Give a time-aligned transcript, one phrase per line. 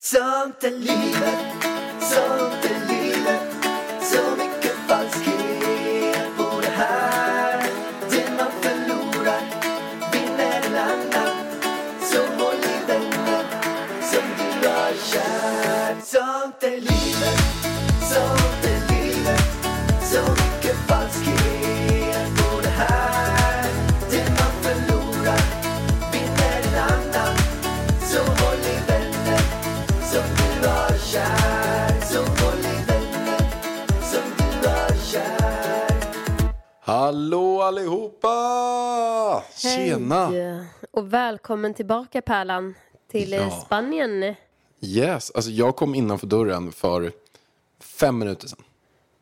[0.00, 2.67] Sånt är livet,
[37.08, 38.32] Hallå allihopa!
[39.56, 40.26] Tjena!
[40.26, 42.74] Hej och välkommen tillbaka Pärlan
[43.10, 43.50] till eh, Ja.
[43.50, 44.34] Spanien.
[44.80, 47.12] Yes, alltså jag kom innanför dörren för
[47.80, 48.62] fem minuter sedan.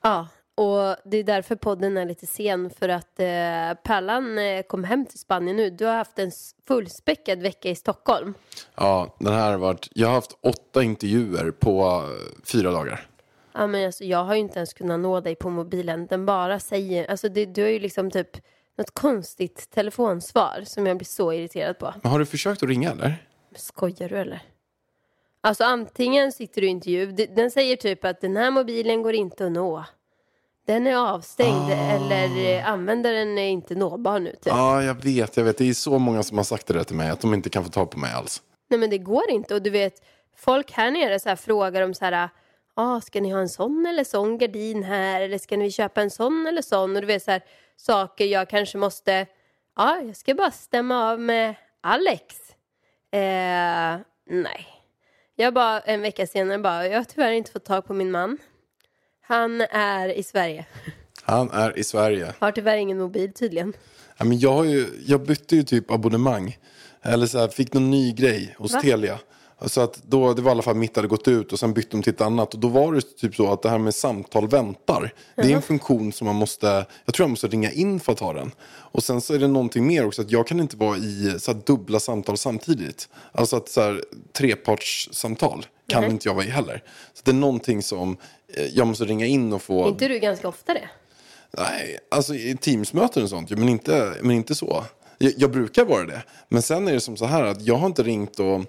[0.02, 4.84] Ja, och det är därför podden är lite sen för att eh, Pärlan eh, kom
[4.84, 5.70] hem till Spanien nu.
[5.70, 6.30] Du har haft en
[6.68, 8.34] fullspäckad vecka i Stockholm.
[8.74, 13.06] Ja, den här har varit, jag har haft åtta intervjuer på eh, fyra dagar.
[13.58, 16.06] Ja, men alltså, jag har ju inte ens kunnat nå dig på mobilen.
[16.06, 18.36] Den bara säger, alltså det, du har ju liksom typ
[18.78, 21.94] något konstigt telefonsvar som jag blir så irriterad på.
[22.02, 23.26] Men har du försökt att ringa eller?
[23.56, 24.42] Skojar du eller?
[25.40, 29.46] Alltså antingen sitter du i intervju, den säger typ att den här mobilen går inte
[29.46, 29.84] att nå.
[30.66, 34.46] Den är avstängd eller eh, användaren är inte nåbar nu typ.
[34.46, 35.58] Ja, jag vet, jag vet.
[35.58, 37.64] Det är så många som har sagt det där till mig, att de inte kan
[37.64, 38.42] få tag på mig alls.
[38.68, 40.02] Nej men det går inte och du vet,
[40.36, 42.28] folk här nere så här frågar om så här,
[42.76, 46.10] ah, ska ni ha en sån eller sån gardin här eller ska ni köpa en
[46.10, 47.42] sån eller sån och du vet så här
[47.76, 49.26] saker jag kanske måste,
[49.76, 52.36] ja jag ska bara stämma av med Alex.
[53.12, 54.66] Eh, nej.
[55.36, 58.38] Jag bara en vecka senare bara, jag har tyvärr inte fått tag på min man.
[59.22, 60.66] Han är i Sverige.
[61.22, 62.34] Han är i Sverige.
[62.38, 63.72] Har tyvärr ingen mobil tydligen.
[64.16, 66.58] Ja, men jag, har ju, jag bytte ju typ abonnemang.
[67.02, 68.80] Eller så här, fick någon ny grej hos Va?
[68.80, 69.18] Telia.
[69.64, 71.88] Så att då, det var i alla fall mitt hade gått ut och sen bytte
[71.90, 72.54] de till ett annat.
[72.54, 75.12] Och då var det typ så att det här med samtal väntar.
[75.34, 78.20] Det är en funktion som man måste, jag tror jag måste ringa in för att
[78.20, 78.52] ha den.
[78.68, 81.52] Och sen så är det någonting mer också att jag kan inte vara i så
[81.52, 83.08] här, dubbla samtal samtidigt.
[83.32, 86.10] Alltså att så här, trepartssamtal kan Nej.
[86.10, 86.82] inte jag vara i heller.
[87.14, 88.16] Så det är någonting som
[88.48, 89.84] eh, jag måste ringa in och få.
[89.84, 90.88] Är inte du ganska ofta det?
[91.50, 94.84] Nej, alltså i Teamsmöten och sånt, men inte, men inte så.
[95.18, 96.22] Jag, jag brukar vara det.
[96.48, 98.60] Men sen är det som så här att jag har inte ringt och,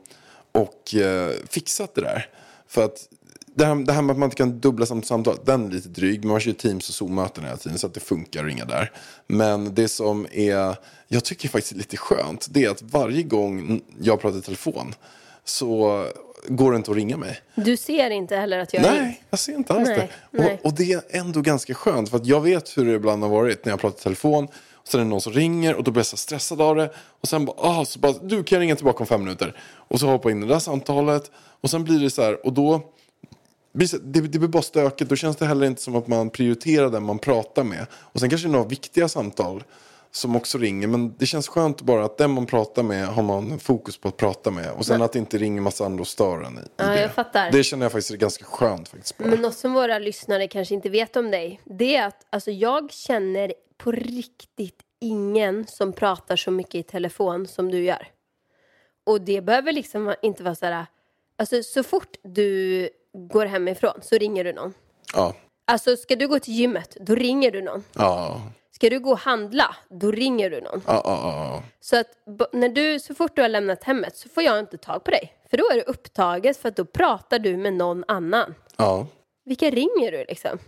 [0.58, 2.30] och eh, fixat det där.
[2.68, 3.08] För att
[3.56, 5.90] det här, det här med att man inte kan dubbla samt samtal, den är lite
[5.90, 6.20] dryg.
[6.20, 8.66] Men man kör ju Teams och Zoom-möten hela tiden så att det funkar att ringa
[8.66, 8.92] där.
[9.28, 10.76] Men det som är,
[11.08, 14.96] jag tycker faktiskt är lite skönt, det är att varje gång jag pratar i telefon
[15.44, 16.06] så
[16.48, 17.42] går det inte att ringa mig.
[17.56, 20.40] Du ser inte heller att jag är Nej, jag ser inte alls Nej, det.
[20.40, 22.10] Och, och det är ändå ganska skönt.
[22.10, 24.48] För att jag vet hur det ibland har varit när jag pratar i telefon.
[24.88, 26.90] Sen är det någon som ringer och då blir jag så stressad av det.
[27.22, 29.60] Och sen bara, ah, så bara, du kan jag ringa tillbaka om fem minuter.
[29.62, 31.32] Och så hoppar jag in i det där samtalet.
[31.62, 32.82] Och sen blir det så här, och då
[33.74, 35.10] det, det, blir bara stökigt.
[35.10, 37.86] Då känns det heller inte som att man prioriterar den man pratar med.
[37.94, 39.64] Och sen kanske det är några viktiga samtal
[40.12, 40.88] som också ringer.
[40.88, 44.18] Men det känns skönt bara att den man pratar med har man fokus på att
[44.18, 44.72] prata med.
[44.72, 47.02] Och sen att det inte ringer massa andra och stör en i, i Ja, det.
[47.02, 47.52] jag fattar.
[47.52, 49.18] Det känner jag faktiskt är ganska skönt faktiskt.
[49.18, 49.30] Bara.
[49.30, 52.92] Men något som våra lyssnare kanske inte vet om dig, det är att alltså, jag
[52.92, 58.08] känner på riktigt ingen som pratar så mycket i telefon som du gör.
[59.04, 60.86] Och det behöver liksom inte vara så här,
[61.38, 64.74] alltså så fort du går hemifrån så ringer du någon.
[65.14, 65.36] Ja.
[65.66, 67.84] Alltså ska du gå till gymmet, då ringer du någon.
[67.94, 70.82] Ja, Ska du gå och handla, då ringer du någon.
[70.88, 71.64] ja, ja, ja.
[71.80, 72.08] Så att
[72.54, 75.34] när du, så fort du har lämnat hemmet så får jag inte tag på dig.
[75.50, 78.56] För då är du upptaget för att då pratar du med någon annan.
[78.78, 79.08] ja.
[79.46, 80.60] Vilka ringer du liksom?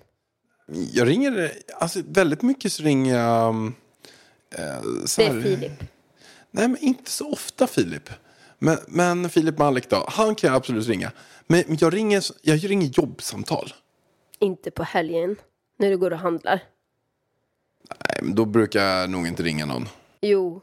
[0.93, 3.49] Jag ringer, alltså väldigt mycket så ringer jag...
[3.49, 3.75] um,
[4.51, 5.71] Eh, så Det är här- Filip.
[6.51, 8.09] Nej, men inte så ofta Filip.
[8.59, 11.11] Men, men Filip Malik då, han kan jag absolut ringa.
[11.47, 13.73] Men men jag ringer, jag ringer jobbsamtal.
[14.39, 15.35] Inte på helgen,
[15.77, 16.63] när du går och handlar.
[17.89, 19.89] Nej, men då brukar jag nog inte ringa någon.
[20.21, 20.61] Jo.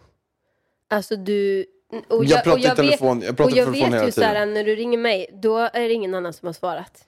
[0.91, 1.67] Alltså du...
[2.09, 4.21] Och Jag pratar i telefon- vet, jag pratar och jag telefon vet hela ju så
[4.23, 4.55] här, tiden.
[4.55, 7.05] när du ringer mig, då är det ingen annan som har svarat.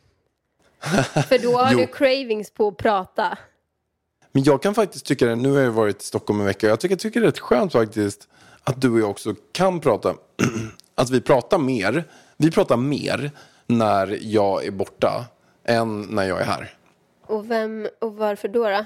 [1.28, 3.38] För då har du cravings på att prata.
[4.32, 6.80] Men jag kan faktiskt tycka det, nu har jag varit i Stockholm en vecka, jag
[6.80, 8.28] tycker, jag tycker det är rätt skönt faktiskt
[8.64, 10.14] att du och jag också kan prata,
[10.94, 12.04] att vi pratar mer,
[12.36, 13.30] vi pratar mer
[13.66, 15.26] när jag är borta
[15.64, 16.74] än när jag är här.
[17.26, 18.62] Och vem och varför då?
[18.68, 18.84] då?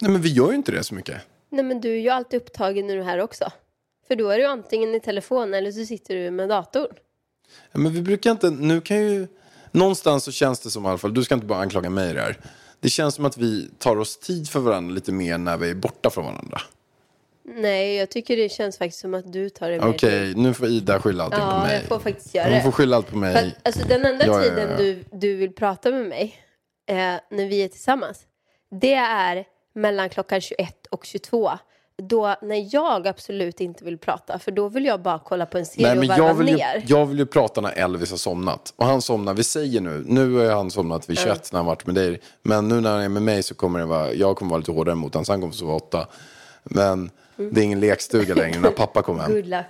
[0.00, 1.20] Nej men vi gör ju inte det så mycket.
[1.48, 3.52] Nej men du är ju alltid upptagen när du är här också.
[4.08, 6.94] För då är du antingen i telefon eller så sitter du med datorn.
[7.72, 9.26] Ja, Men vi brukar inte, nu kan ju,
[9.72, 12.14] någonstans så känns det som i alla fall, du ska inte bara anklaga mig i
[12.80, 15.74] det känns som att vi tar oss tid för varandra lite mer när vi är
[15.74, 16.60] borta från varandra.
[17.44, 20.66] Nej, jag tycker det känns faktiskt som att du tar det mer Okej, nu får
[20.68, 21.74] Ida skylla allting på Ja, mig.
[21.74, 22.62] jag får faktiskt göra Hon det.
[22.62, 23.32] får skylla allt på mig.
[23.34, 24.76] För att, alltså, den enda Ja, ja, tiden ja.
[24.76, 26.36] Du, du vill prata med mig
[26.86, 26.96] eh,
[27.30, 28.20] när vi är tillsammans,
[28.80, 29.44] det är
[29.74, 31.50] mellan klockan 21 och 22.
[32.00, 35.66] Då när jag absolut inte vill prata, för då vill jag bara kolla på en
[35.66, 36.84] serie Nej, men och varva jag vill, ju, ner.
[36.86, 38.72] jag vill ju prata när Elvis har somnat.
[38.76, 41.86] Och han somnar, vi säger nu, nu har han somnat vid 21 när han varit
[41.86, 42.20] med dig.
[42.42, 44.72] Men nu när han är med mig så kommer det vara, jag kommer vara lite
[44.72, 46.06] hårdare mot honom, så han kommer sova åtta.
[46.64, 49.32] Men det är ingen lekstuga längre när pappa kommer hem.
[49.32, 49.66] Good luck.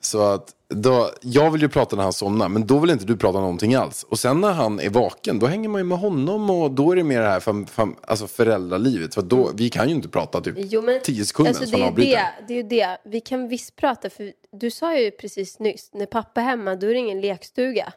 [0.00, 3.16] Så att då, jag vill ju prata när han somnar, men då vill inte du
[3.16, 4.02] prata någonting alls.
[4.08, 6.96] Och sen när han är vaken, då hänger man ju med honom och då är
[6.96, 9.14] det mer det här fam, fam, alltså föräldralivet.
[9.14, 11.82] För då, vi kan ju inte prata typ Jo, men, 10 sekunder alltså, så det,
[11.82, 12.98] är det, det är ju det.
[13.04, 16.86] Vi kan visst prata, för du sa ju precis nyss, när pappa är hemma, då
[16.86, 17.92] är det ingen lekstuga.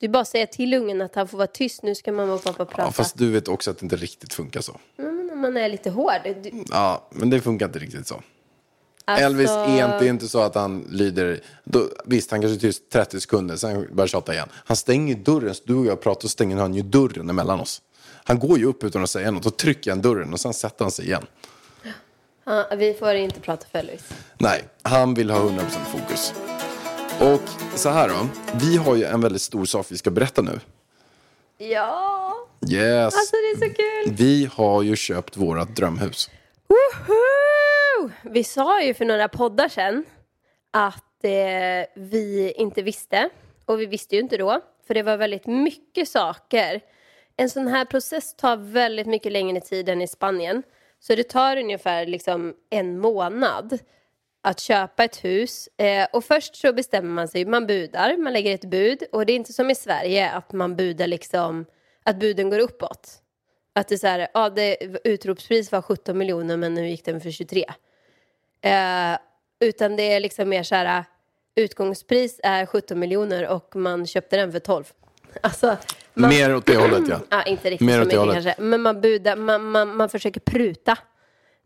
[0.00, 2.64] Du bara säger till ungen att han får vara tyst, nu ska mamma och pappa
[2.64, 2.82] prata.
[2.82, 4.76] Ja, fast du vet också att det inte riktigt funkar så.
[4.96, 6.20] Men om man är lite hård.
[6.42, 8.22] Du, Ja, men det funkar inte riktigt så.
[9.08, 13.20] Alltså, Elvis är inte, så att han lyder, då, visst han kanske är tyst 30
[13.20, 14.48] sekunder, sen börjar tjata igen.
[14.54, 17.82] Han stänger dörren, så du och jag pratar, så stänger han ju dörren emellan oss.
[18.24, 20.84] Han går ju upp utan att säga något, och trycker han dörren och sen sätter
[20.84, 21.26] han sig igen.
[22.44, 24.04] Ja, vi får inte prata för Elvis.
[24.38, 25.60] Nej, han vill ha 100%
[25.92, 26.32] fokus.
[27.20, 28.28] Och så här då,
[28.60, 30.60] vi har ju en väldigt stor sak vi ska berätta nu.
[31.58, 32.34] Ja,
[32.70, 34.14] Yes, alltså det är så kul.
[34.16, 36.30] vi har ju köpt vårat drömhus.
[36.68, 37.14] Woho!
[38.22, 40.04] Vi sa ju för några poddar sedan
[40.70, 43.28] att eh, vi inte visste.
[43.64, 46.80] Och vi visste ju inte då, för det var väldigt mycket saker.
[47.36, 50.62] En sån här process tar väldigt mycket längre tid än i Spanien.
[51.00, 53.78] Så det tar ungefär liksom en månad
[54.42, 55.68] att köpa ett hus.
[55.76, 59.02] Eh, och först så bestämmer man sig, man budar, man lägger ett bud.
[59.12, 61.64] Och det är inte som i Sverige att man budar liksom,
[62.02, 63.22] att buden går uppåt.
[63.72, 67.20] Att det är så här, ja det utropspris var 17 miljoner men nu gick den
[67.20, 67.64] för 23.
[68.60, 69.18] Eh,
[69.60, 71.04] utan det är liksom mer så här,
[71.54, 74.84] utgångspris är 17 miljoner och man köpte den för 12.
[75.40, 75.76] Alltså,
[76.14, 77.20] man, Mer åt det hållet ja.
[77.30, 78.34] Ja, inte riktigt Mer så mycket hållet.
[78.34, 78.62] kanske.
[78.62, 80.98] Men man, budar, man, man, man försöker pruta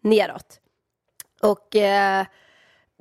[0.01, 0.61] neråt.
[1.43, 2.27] Och eh,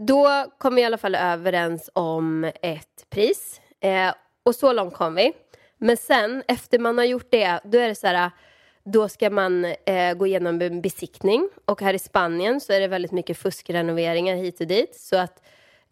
[0.08, 3.62] då kom vi i alla fall överens om ett pris.
[3.80, 5.34] Eh, och så långt kom vi.
[5.78, 8.32] Men sen, efter man har gjort det, då är det så här,
[8.84, 11.50] då ska man eh, gå igenom en besiktning.
[11.66, 14.96] Och här i Spanien så är det väldigt mycket fuskrenoveringar hit och dit.
[14.96, 15.44] Så att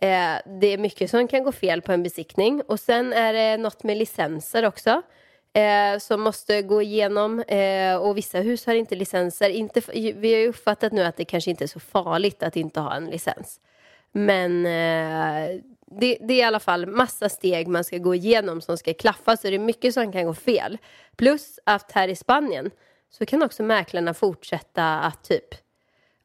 [0.01, 2.61] eh, det är mycket som kan gå fel på en besiktning.
[2.67, 5.01] Och sen är det något med licenser också.
[5.53, 9.49] Eh, som måste gå igenom Eh, och vissa hus har inte licenser.
[9.49, 12.79] Inte, vi har ju uppfattat nu att det kanske inte är så farligt att inte
[12.79, 13.59] ha en licens.
[14.11, 18.77] Men eh, det, det är i alla fall massa steg man ska gå igenom som
[18.77, 20.77] ska klaffa så det är mycket som kan gå fel.
[21.15, 22.71] Plus att här i Spanien
[23.11, 25.45] så kan också mäklarna fortsätta att typ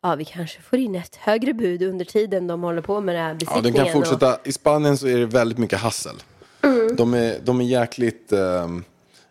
[0.03, 3.23] Ja, vi kanske får in ett högre bud under tiden de håller på med den
[3.23, 3.63] här Ja, besiktningen.
[3.65, 4.39] den kan och- fortsätta.
[4.45, 6.15] I Spanien så är det väldigt mycket hassel.
[6.63, 6.97] Mm.
[6.97, 8.33] De, är, de är jäkligt...
[8.33, 8.85] ehm,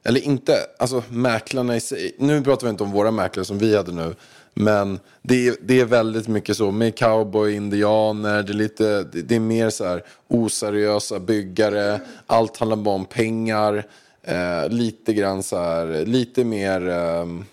[0.06, 2.16] eller inte, alltså mäklarna i sig.
[2.20, 4.16] Nu pratar vi inte om våra mäklare som vi hade nu.
[4.54, 8.44] Men det är, det är väldigt mycket så med cowboy, indianer.
[8.44, 12.00] Det är, lite, det, är mer så här oseriösa byggare.
[12.28, 13.86] Allt handlar bara om pengar.
[14.22, 16.90] Eh, lite grann så här, lite mer...
[16.90, 17.46] Ehm,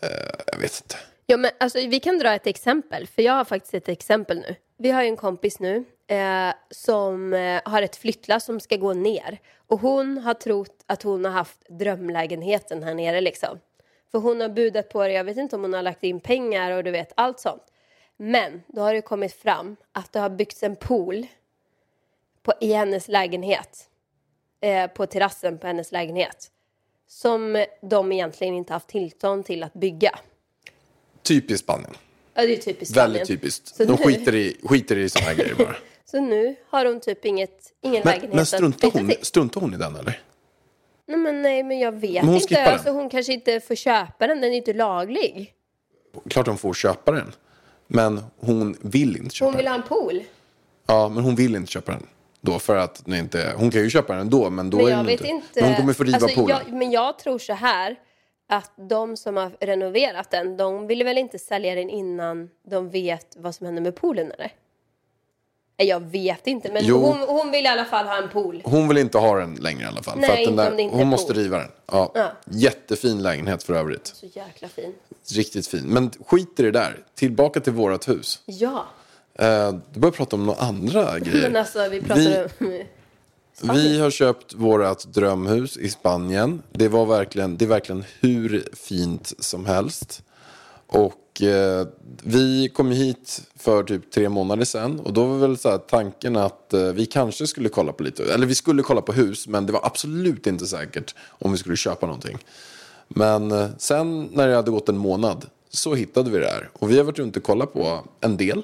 [0.00, 0.08] eh,
[0.46, 0.96] jag vet inte.
[1.26, 4.54] Ja, men alltså, vi kan dra ett exempel, för jag har faktiskt ett exempel nu.
[4.78, 8.92] Vi har ju en kompis nu eh, som eh, har ett flyttlass som ska gå
[8.92, 9.38] ner.
[9.66, 13.58] Och hon har trott att hon har haft drömlägenheten här nere liksom.
[14.10, 16.70] För hon har budat på det, jag vet inte om hon har lagt in pengar
[16.70, 17.62] och du vet allt sånt.
[18.16, 21.26] Men då har det kommit fram att det har byggts en pool
[22.42, 23.86] på, i hennes lägenhet.
[24.60, 26.50] Eh, på terrassen på hennes lägenhet.
[27.06, 30.18] Som de egentligen inte haft tillstånd till att bygga.
[31.22, 31.94] Typiskt Spanien.
[32.34, 33.12] Ja, det är typiskt Spanien.
[33.12, 33.68] Väldigt typiskt.
[33.76, 35.76] Så De nu- skiter i, skiter i här grejer bara.
[36.04, 39.76] Så nu har hon typ inget, ingen Men, lägenhet men struntar, hon, struntar hon i
[39.76, 40.20] den eller?
[41.10, 42.54] Nej men, nej, men jag vet hon inte.
[42.54, 42.72] den.
[42.72, 45.54] Alltså, hon kanske inte får köpa den, den är inte laglig.
[46.30, 47.32] Klart hon får köpa den.
[47.86, 49.72] Men hon vill inte köpa Hon vill den.
[49.72, 50.22] ha en pool.
[50.86, 52.06] Ja, men hon vill inte köpa den.
[52.40, 53.52] Då för att den inte...
[53.56, 55.28] Hon kan ju köpa den ändå, men då Men är den vet inte...
[55.28, 55.60] inte.
[55.60, 56.56] Men hon kommer få riva alltså, poolen.
[56.66, 57.96] jag, Men jag tror så här.
[58.48, 63.36] Att de som har renoverat den, de vill väl inte sälja den innan de vet
[63.38, 64.52] vad som händer med poolen eller?
[65.84, 66.98] Jag vet inte, men Jo.
[67.04, 68.62] hon, hon vill i alla fall ha en pool.
[68.64, 70.18] Hon vill inte ha den längre i alla fall.
[70.18, 71.68] Nej, för att den inte där, hon måste riva den.
[71.92, 72.12] Ja.
[72.14, 72.32] Ja.
[72.44, 74.06] Jättefin lägenhet för övrigt.
[74.06, 74.92] Så jäkla fin.
[75.32, 75.84] Riktigt fin.
[75.84, 76.98] Men skit i det där.
[77.14, 78.40] Tillbaka till vårat hus.
[78.46, 78.86] Ja,
[79.34, 81.50] Eh, du börjar prata om några andra grejer.
[81.50, 82.82] men alltså vi pratar om...
[83.74, 86.62] Vi har köpt vårt drömhus i Spanien.
[86.72, 90.22] Det, var verkligen, det är verkligen hur fint som helst.
[90.86, 91.86] Och eh,
[92.22, 95.00] vi kom hit för typ tre månader sedan.
[95.00, 98.46] Och då var väl så tanken att eh, vi kanske skulle kolla på lite, eller
[98.46, 99.46] vi skulle kolla på hus.
[99.48, 102.38] Men det var absolut inte säkert om vi skulle köpa någonting.
[103.08, 106.70] Men eh, sen när det hade gått en månad så hittade vi det här.
[106.72, 108.62] Och vi har varit runt och kollat på en del.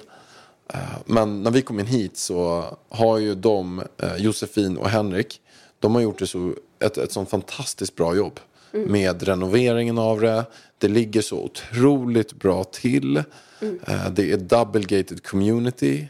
[0.73, 5.41] Eh, Men när vi kom in hit så har ju de, eh, Josefin och Henrik,
[5.79, 8.39] de har gjort det så, ett, ett sånt fantastiskt bra jobb.
[8.71, 10.45] Med renoveringen av det.
[10.77, 13.17] Det ligger så otroligt bra till.
[13.17, 16.07] Eh, Det är double gated community.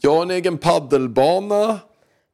[0.00, 1.78] Jag har en egen paddelbana.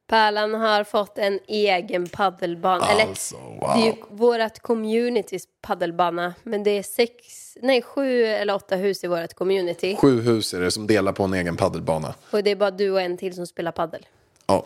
[0.07, 2.85] Pärlan har fått en egen paddelbana.
[2.87, 4.07] Eller, Alltså, Det är ju wow.
[4.09, 6.33] vårt communitys paddelbana.
[6.43, 7.13] Men det är sex,
[7.61, 9.95] nej sju eller åtta hus i vårt community.
[9.95, 12.13] Sju hus är det som delar på en egen paddelbana.
[12.31, 14.05] Och det är bara du och en till som spelar paddel.
[14.45, 14.65] Ja,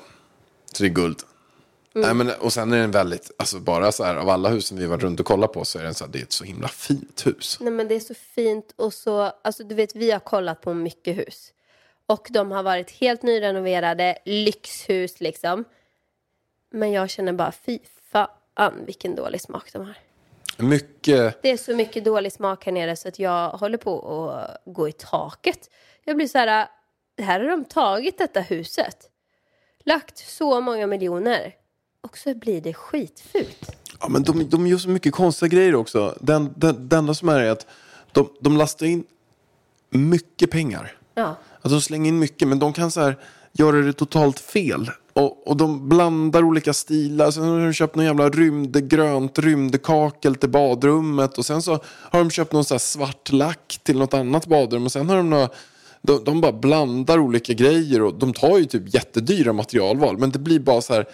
[0.73, 1.17] så det är guld.
[1.97, 2.17] Mm.
[2.17, 4.85] Nej, men, och sen är den väldigt, alltså bara så här av alla husen vi
[4.85, 6.67] varit runt och kollat på så är den så här, det är ett så himla
[6.67, 7.57] fint hus.
[7.61, 10.73] Nej men det är så fint och så, alltså du vet vi har kollat på
[10.73, 11.53] mycket hus.
[12.05, 15.63] Och de har varit helt nyrenoverade, lyxhus liksom.
[16.71, 17.79] Men jag känner bara fy
[18.11, 19.97] fan vilken dålig smak de har.
[20.57, 24.61] Mycket, Det är så mycket dålig smak här nere så att jag håller på att
[24.65, 25.69] gå i taket.
[26.03, 26.67] Jag blir så här,
[27.17, 29.09] här har de tagit detta huset.
[29.83, 31.53] Lagt så många miljoner.
[32.01, 33.71] Och så blir det skitfult.
[33.99, 36.17] ja men de, de gör så mycket konstiga grejer också.
[36.21, 37.67] Den, den, det enda som är är att
[38.11, 39.03] de, de lastar in
[39.89, 40.97] mycket pengar.
[41.15, 41.35] Ja.
[41.61, 43.17] Alltså de slänger in mycket men de kan så här
[43.51, 44.91] göra det totalt fel.
[45.13, 47.31] Och, och de blandar olika stilar.
[47.31, 51.37] Sen har de köpt någon jävla rymdgrönt rymdkakel till badrummet.
[51.37, 54.85] Och sen så har de köpt någon så här svart lack till något annat badrum.
[54.85, 55.49] Och sen har de några,
[56.01, 58.01] de, de bara blandar olika grejer.
[58.01, 60.17] Och de tar ju typ jättedyra materialval.
[60.17, 61.05] Men det blir bara så här,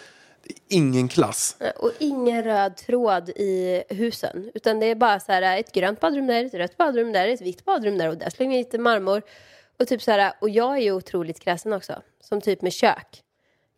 [0.67, 1.57] ingen klass.
[1.79, 4.51] Och ingen röd tråd i husen.
[4.53, 7.41] Utan det är bara så här ett grönt badrum där, ett rött badrum där, ett
[7.41, 9.21] vitt badrum där och där slänger vi lite marmor.
[9.79, 12.01] Och typ så här, och jag är ju otroligt kräsen också.
[12.21, 13.21] Som typ med kök.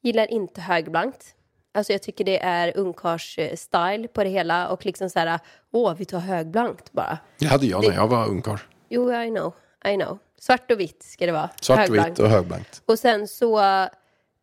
[0.02, 1.36] Gillar inte högblankt.
[1.74, 5.40] Alltså jag tycker det är ungkars-style på det hela och liksom så här,
[5.72, 7.18] åh vi tar högblankt bara.
[7.40, 8.58] Det hade jag när jag var ungkarl.
[8.90, 9.54] Jo, I know,
[9.86, 10.20] I know.
[10.40, 11.50] Svart och vitt ska det vara.
[11.62, 12.12] Svart, Högblankt.
[12.12, 12.82] vitt och högblankt.
[12.86, 13.60] Och sen så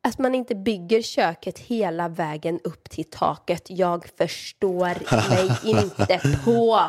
[0.03, 3.63] att man inte bygger köket hela vägen upp till taket.
[3.67, 6.81] Jag förstår mig inte på.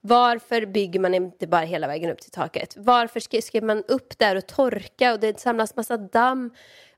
[0.00, 2.74] Varför bygger man inte bara hela vägen upp till taket?
[2.76, 6.50] Varför ska man upp där och torka och det samlas massa damm?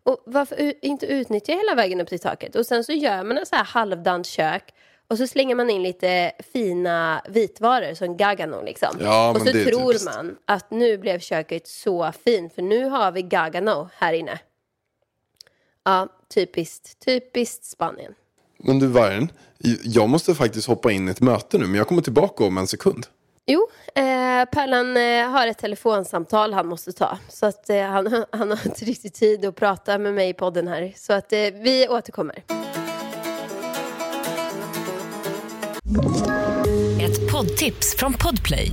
[0.02, 2.56] Och varför inte utnyttja hela vägen upp till taket?
[2.56, 4.74] Och sen så gör man en så här halvdant kök
[5.08, 8.96] och så slänger man in lite fina vitvaror som Gagano liksom.
[9.00, 10.14] Ja, och så tror typiskt.
[10.14, 14.38] man att nu blev köket så fint för nu har vi Gagano här inne.
[15.84, 18.12] Ja, typiskt, typiskt Spanien.
[18.58, 19.28] Men du Vargen,
[19.82, 21.66] jag måste faktiskt hoppa in i ett möte nu.
[21.66, 23.06] Men jag kommer tillbaka om en sekund.
[23.46, 27.18] Jo, eh, Pärlan eh, har ett telefonsamtal han måste ta.
[27.28, 30.68] Så att eh, han, han har inte riktigt tid att prata med mig i podden
[30.68, 30.92] här.
[30.96, 32.42] Så att eh, vi återkommer.
[37.00, 38.72] Ett poddtips från Podplay.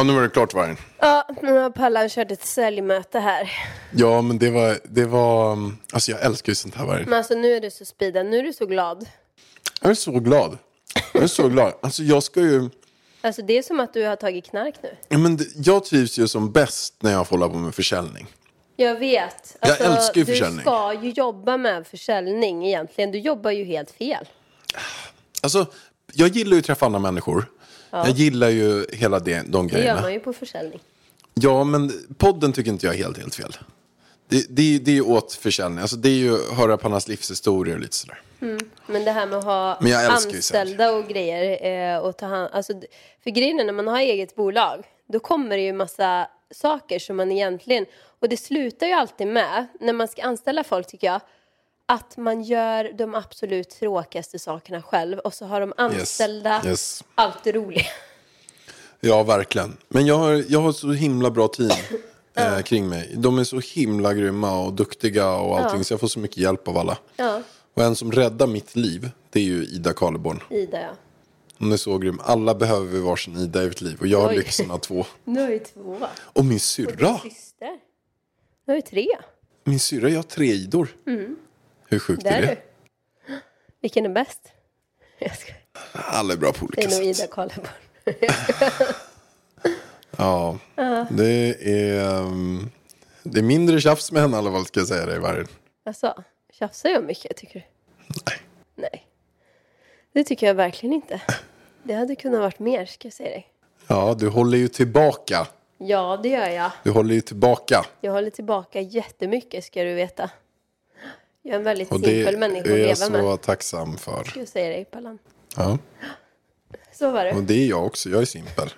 [0.00, 0.76] Ja, nu var det klart Vargen.
[0.98, 3.50] Ja, nu har Pärlan kört ett säljmöte här.
[3.92, 7.04] Ja, men det var, det var, um, alltså jag älskar ju sånt här Vargen.
[7.08, 9.06] Men alltså nu är du så speedad, nu är du så glad.
[9.80, 10.58] Jag är så glad.
[11.12, 11.72] Jag är så glad.
[11.82, 12.70] Alltså jag ska ju,
[13.20, 14.96] Alltså det är som att du har tagit knark nu.
[15.08, 18.26] ja, men det, jag trivs ju som bäst när jag får hålla på med försäljning.
[18.76, 19.56] Jag vet.
[19.60, 20.60] Jag Alltså, älskar ju Du försäljning.
[20.60, 23.12] ska ju jobba med försäljning egentligen.
[23.12, 24.28] Du jobbar ju helt fel.
[25.42, 25.66] Alltså,
[26.12, 27.46] jag gillar ju att träffa andra människor.
[27.90, 30.00] Jag gillar ju hela det, de Det gör grejerna.
[30.00, 30.80] man ju på försäljning.
[31.34, 33.56] Ja, men podden tycker inte jag är helt, helt fel.
[34.28, 35.78] Det, det, det är ju åt försäljning.
[35.80, 38.22] Alltså det är ju att höra på hans livshistorier och lite sådär.
[38.86, 39.76] Men det här med att ha
[40.10, 42.72] anställda och grejer eh, och ta hand, alltså,
[43.24, 47.16] För grejen är när man har eget bolag då kommer det ju massa saker som
[47.16, 47.86] man egentligen
[48.20, 51.20] och det slutar ju alltid med när man ska anställa folk tycker jag
[51.90, 57.04] att man gör de absolut tråkigaste sakerna själv och så har de anställda yes.
[57.14, 57.86] allt det roliga.
[59.00, 59.76] Ja, verkligen.
[59.88, 61.70] Men jag har, jag har så himla bra team
[62.34, 63.14] eh, kring mig.
[63.16, 65.84] De är så himla grymma och duktiga och allting.
[65.84, 66.98] Så jag får så mycket hjälp av alla.
[67.16, 67.42] Ja,
[67.74, 70.42] Och en som räddar mitt liv, det är ju Ida Karleborn.
[70.50, 70.90] Ida ja.
[71.58, 72.20] Hon är så grym.
[72.24, 73.96] Alla behöver vi varsin Ida i vårt liv.
[74.00, 75.06] Och jag har lyxen av två.
[75.24, 75.98] Nu är vi två.
[76.18, 77.18] Och min syrra.
[77.18, 77.78] Syster.
[78.64, 79.06] Jag har ju tre.
[79.64, 80.88] Min syrra gör tre idor.
[81.90, 82.24] Hur sjukt.
[82.24, 82.56] Där är det?
[83.26, 83.40] du.
[83.80, 84.52] Vilken är bäst?
[85.18, 85.52] Jag ska,
[85.92, 87.24] Alla är bra på det olika är nog sätt.
[87.24, 87.72] Ida Karleborn.
[90.16, 90.58] Ja,
[91.10, 92.70] det är, um,
[93.22, 95.46] det är mindre tjafs med henne i alla fall ska jag säga det i världen.
[95.84, 97.64] Alltså, tjafsar jag mycket tycker du?
[98.26, 98.38] Nej.
[98.74, 99.06] Nej.
[100.12, 101.20] Det tycker jag verkligen inte.
[101.82, 103.48] Det hade kunnat varit mer, ska jag säga dig.
[103.86, 105.46] Ja, du håller ju tillbaka.
[105.78, 106.70] Ja, det gör jag.
[106.82, 107.84] Du håller ju tillbaka.
[108.00, 110.30] Jag håller tillbaka jättemycket, ska du veta.
[111.42, 113.40] Jag är en väldigt Och det simpel människa att är jag leva så med.
[113.42, 114.32] tacksam för.
[114.36, 115.18] Jag säga dig, Pallan.
[115.56, 115.78] Ja.
[116.92, 117.32] Så var det.
[117.32, 118.08] Och det är jag också.
[118.08, 118.70] Jag är simpel.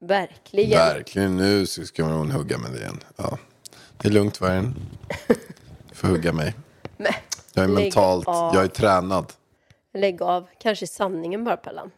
[0.00, 0.70] Verkligen.
[0.70, 1.36] Verkligen.
[1.36, 3.00] Nu ska hon hugga med det igen.
[3.16, 3.38] Ja.
[3.96, 4.74] Det är lugnt, Vargen.
[5.88, 6.54] Du får hugga mig.
[6.96, 7.12] Men,
[7.54, 8.54] Jag är mentalt, av.
[8.54, 9.32] jag är tränad.
[9.94, 10.48] lägg av.
[10.60, 11.90] Kanske sanningen bara, Pallan.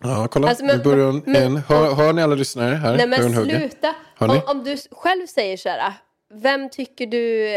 [0.00, 0.48] Ja, kolla.
[0.48, 1.56] Alltså, men- nu börjar hon men-.
[1.56, 2.96] Hör, hör ni alla lyssnare här?
[2.96, 3.94] Nej men sluta.
[4.18, 5.92] Om, om du själv säger så här.
[6.34, 7.48] Vem tycker du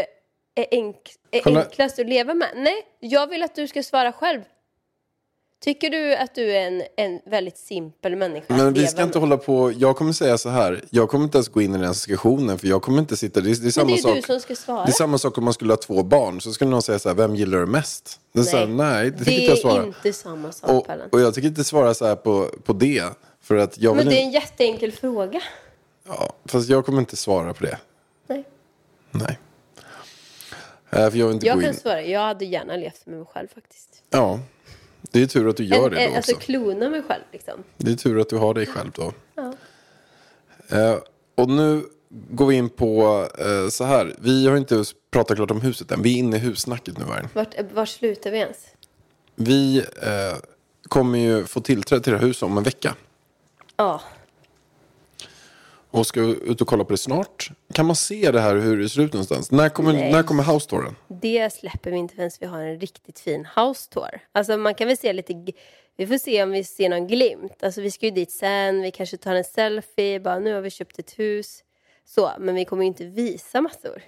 [0.54, 0.96] är, enk,
[1.30, 1.64] är Kolla.
[1.64, 2.48] enklast att leva med?
[2.56, 4.40] Nej, jag vill att du ska svara själv.
[5.64, 9.28] Tycker du att du är en, en väldigt simpel människa Men vi ska inte med?
[9.28, 9.72] hålla på.
[9.72, 10.84] Jag kommer säga så här.
[10.90, 12.58] Jag kommer inte ens gå in i den här diskussionen.
[12.58, 13.40] För jag kommer inte sitta.
[13.40, 14.14] Det är, det är samma det är sak.
[14.16, 14.84] du som ska svara.
[14.84, 16.40] Det är samma sak om man skulle ha två barn.
[16.40, 17.16] Så skulle någon säga så här.
[17.16, 18.20] Vem gillar du mest?
[18.34, 21.64] Så här, nej, det det inte är inte samma sak, Och, och jag tycker inte
[21.64, 23.04] svara så här på, på det.
[23.42, 25.42] För att jag Men det är en jätteenkel fråga.
[26.08, 27.78] ja, Fast jag kommer inte svara på det.
[28.26, 28.44] Nej.
[29.10, 29.38] Nej.
[30.92, 31.76] Eh, för jag vill inte Jag gå kan in.
[31.76, 32.02] svara.
[32.02, 34.02] Jag hade gärna levt med mig själv faktiskt.
[34.10, 34.40] Ja.
[35.00, 36.44] Det är tur att du gör En- det då alltså också.
[36.46, 37.62] klona mig själv liksom.
[37.76, 39.12] Det är tur att du har dig själv då.
[40.76, 40.96] Eh,
[41.34, 41.82] och nu
[42.30, 44.14] går vi in på eh, så här.
[44.18, 46.02] Vi har inte pratat klart om huset än.
[46.02, 47.04] Vi är inne i hussnacket nu.
[47.04, 47.28] Här.
[47.32, 48.56] Vart, var slutar vi ens?
[49.34, 50.38] Vi eh,
[50.88, 52.94] kommer ju få tillträde till det här huset om en vecka.
[53.76, 54.00] Ja.
[55.92, 57.50] Och ska ut och kolla på det snart.
[57.72, 59.50] Kan man se det här hur det ser ut någonstans?
[59.50, 60.12] När kommer, Nej.
[60.12, 60.96] när kommer house touren?
[61.08, 64.20] Det släpper vi inte förrän vi har en riktigt fin house tour.
[64.32, 65.52] Alltså man kan väl se lite,
[65.96, 67.62] vi får se om vi ser någon glimt.
[67.62, 70.70] Alltså vi ska ju dit sen, vi kanske tar en selfie, bara nu har vi
[70.70, 71.64] köpt ett hus.
[72.04, 74.02] Så, men vi kommer ju inte visa massor.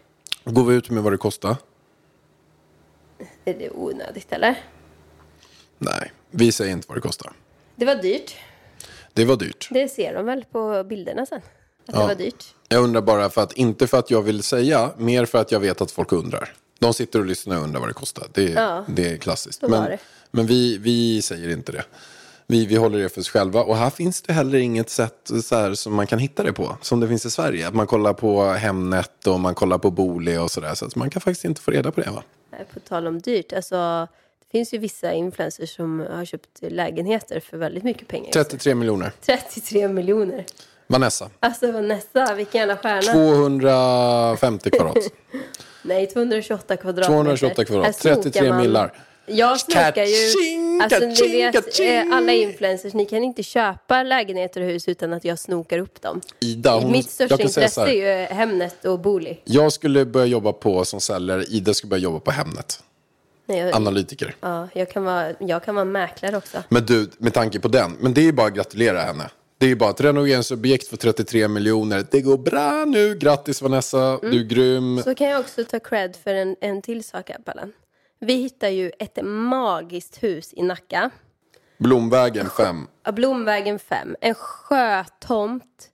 [0.44, 1.57] Går vi ut med vad det kostar?
[3.44, 4.59] Är det onödigt eller?
[5.79, 7.33] Nej, vi säger inte vad det kostar.
[7.77, 8.37] Det var dyrt.
[9.12, 9.68] Det var dyrt.
[9.70, 11.40] Det ser de väl på bilderna sen.
[11.87, 12.01] Att Ja.
[12.01, 12.44] det var dyrt.
[12.68, 15.61] Jag undrar bara för att, inte för att jag vill säga, mer för att jag
[15.61, 16.53] vet att folk undrar.
[16.79, 18.27] De sitter och lyssnar och undrar vad det kostar.
[18.33, 18.85] Det, är- Ja.
[18.88, 19.62] det är klassiskt.
[19.62, 19.99] Men, det.
[20.31, 21.85] men vi, vi säger inte det.
[22.47, 23.62] Vi, vi håller det för oss själva.
[23.62, 26.77] Och här finns det heller inget sätt så här, som man kan hitta det på.
[26.83, 27.68] Som det finns i Sverige.
[27.68, 30.75] Att man kollar på Hemnet och man kollar på Booli och sådär.
[30.75, 32.23] Så att man kan faktiskt inte få reda på det va?
[32.75, 34.09] På tal om dyrt, alltså
[34.40, 38.25] det finns ju vissa influencers som har köpt lägenheter för väldigt mycket pengar.
[38.27, 38.42] just nu.
[38.44, 39.12] 33 miljoner.
[39.20, 40.44] 33 miljoner.
[40.87, 41.31] Vanessa.
[41.40, 43.12] Alltså Vanessa, vilken jävla stjärna.
[43.12, 44.97] 250 kvadrat.
[45.83, 47.23] Nej, 228 kvadratmeter.
[47.23, 47.87] 228 kvadrat.
[47.87, 48.92] Här snokar 33 man- millar.
[49.27, 50.83] Jag snokar ju...
[50.83, 55.25] Alltså ni vet, eh, alla influencers, ni kan inte köpa lägenheter och hus utan att
[55.25, 56.20] jag snokar upp dem.
[56.40, 59.40] Ida, hon, Mitt största intresse är ju Hemnet och Booli.
[59.44, 61.44] Jag skulle börja jobba på som säljare.
[61.44, 62.83] Ida skulle börja jobba på Hemnet.
[63.47, 64.37] Nej, jag, Analytiker.
[64.40, 66.62] ja, jag, kan vara, jag kan vara mäklare också.
[66.68, 67.97] Men du, med tanke på den.
[68.01, 69.31] Men det är ju bara att gratulera henne.
[69.59, 72.07] Det är bara ett renoveringsobjekt för 33 miljoner.
[72.11, 73.14] Det går bra nu.
[73.14, 75.03] Grattis Vanessa, du är grym.
[75.05, 77.73] Så kan jag också ta cred för en, en till sak Pallan.
[78.21, 81.11] Vi hittar ju ett magiskt hus i Nacka.
[81.79, 82.87] Blomvägen 5.
[83.05, 84.17] Ja, Blomvägen 5.
[84.21, 85.90] En sjötomt.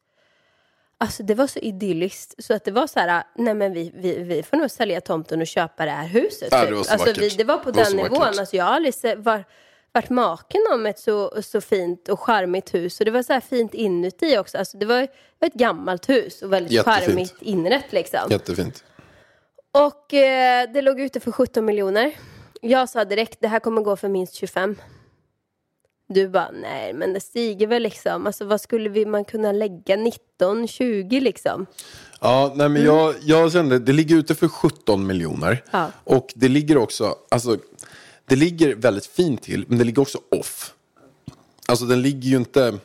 [0.99, 4.23] Alltså det var så idylliskt så att det var så här, nej men vi, vi,
[4.23, 6.49] vi får nog sälja tomten och köpa det här huset.
[6.51, 6.77] Ja, det typ.
[6.77, 7.23] var så alltså, vackert.
[7.23, 8.18] vi, det var på Det var den så nivån.
[8.18, 8.38] vackert.
[8.38, 9.44] Alltså, jag har aldrig sett, var,
[9.92, 13.00] varit maken om ett så, så fint och charmigt hus.
[13.00, 14.59] Och det var så här fint inuti också.
[14.59, 15.09] Alltså, det var,
[15.46, 17.07] ett gammalt hus och väldigt Jättefint.
[17.07, 18.20] charmigt inrätt liksom.
[18.31, 18.85] Jättefint.
[19.72, 22.12] Och eh, det låg ute för 17 miljoner.
[22.61, 24.76] Jag sa direkt, det här kommer gå för minst 25.
[26.09, 28.26] Du bara, nej men det stiger väl liksom.
[28.26, 31.66] Alltså vad skulle vi, man kunna lägga 19, 20 liksom?
[32.20, 35.64] Ja, nej men jag, jag kände, det ligger ute för 17 miljoner.
[35.70, 35.90] Ja.
[36.05, 37.59] Och det ligger också, alltså,
[38.30, 40.74] det ligger väldigt fint till, men det ligger också off.
[41.66, 42.78] Alltså den ligger ju inte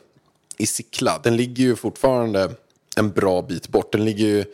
[0.56, 2.50] i Sickla, den ligger ju fortfarande
[2.96, 3.92] en bra bit bort.
[3.92, 4.44] Den ligger ju,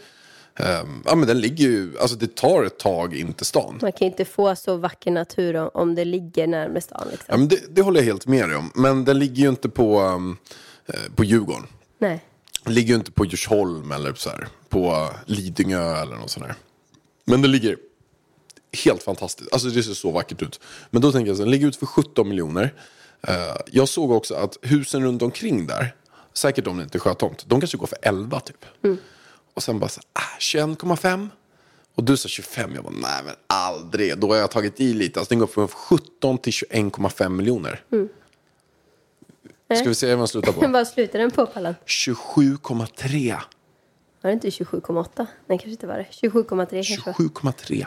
[0.57, 3.79] ehm, ja men den ligger ju, alltså det tar ett tag in till stan.
[3.83, 7.41] Man kan inte få så vacker natur om, om det ligger närmare stan Ja, liksom.
[7.41, 8.71] men det, det håller jag helt med dig om.
[8.75, 10.37] Men den ligger ju inte på, um,
[11.15, 11.67] på Djurgården.
[11.99, 12.25] Nej.
[12.65, 16.55] Den ligger ju inte på Djursholm eller så här, på Lidingö eller något sånt där.
[17.25, 17.77] Men den ligger
[18.85, 19.53] helt fantastiskt.
[19.53, 20.61] Alltså det ser så vackert ut.
[20.91, 22.75] Men då tänker jag så här, den ligger ut för 17 miljoner.
[23.29, 23.35] Eh,
[23.67, 25.95] jag såg också att husen runt omkring där,
[26.33, 28.65] säkert om det inte är sjötomt, de kanske går för 11 typ.
[29.55, 31.29] Och sen bara så här, ah, 21,5.
[31.95, 34.19] Och du sa 25, jag bara nej men aldrig.
[34.19, 37.85] Då har jag tagit i lite, alltså den går från 17 till 21,5 miljoner.
[39.77, 40.67] Ska vi se vad den slutar på?
[40.69, 41.75] Vad slutar den på Pallan?
[41.87, 43.37] 27,3.
[44.23, 45.09] Var det inte 27,8?
[45.17, 46.07] Nej, kanske inte var det.
[46.11, 47.01] 27,3 kanske.
[47.07, 47.13] var.
[47.13, 47.87] 27,3.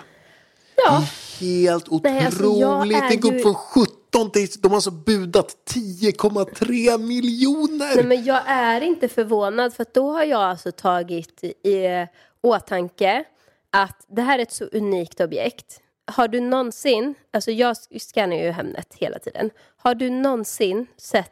[0.76, 1.04] Ja,
[1.40, 2.04] Helt otroligt.
[2.04, 6.98] Nej, alltså, är det går ju- upp från 17 till, de har alltså budat 10,3
[6.98, 7.96] miljoner.
[7.96, 12.08] Nej, men jag är inte förvånad för då har jag alltså tagit i
[12.42, 13.24] åtanke
[13.72, 15.80] att det här är ett så unikt objekt.
[16.12, 19.50] Har du någonsin, alltså jag scannar ju Hemnet hela tiden.
[19.78, 21.32] Har du någonsin sett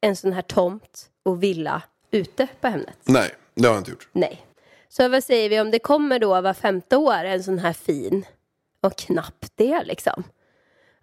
[0.00, 2.96] en sån här tomt och villa ute på Hemnet?
[3.04, 4.08] Nej, det har jag inte gjort.
[4.12, 4.46] Nej.
[4.88, 8.24] Så vad säger vi om det kommer då var femte år en sån här fin
[8.80, 10.22] och knappt det liksom.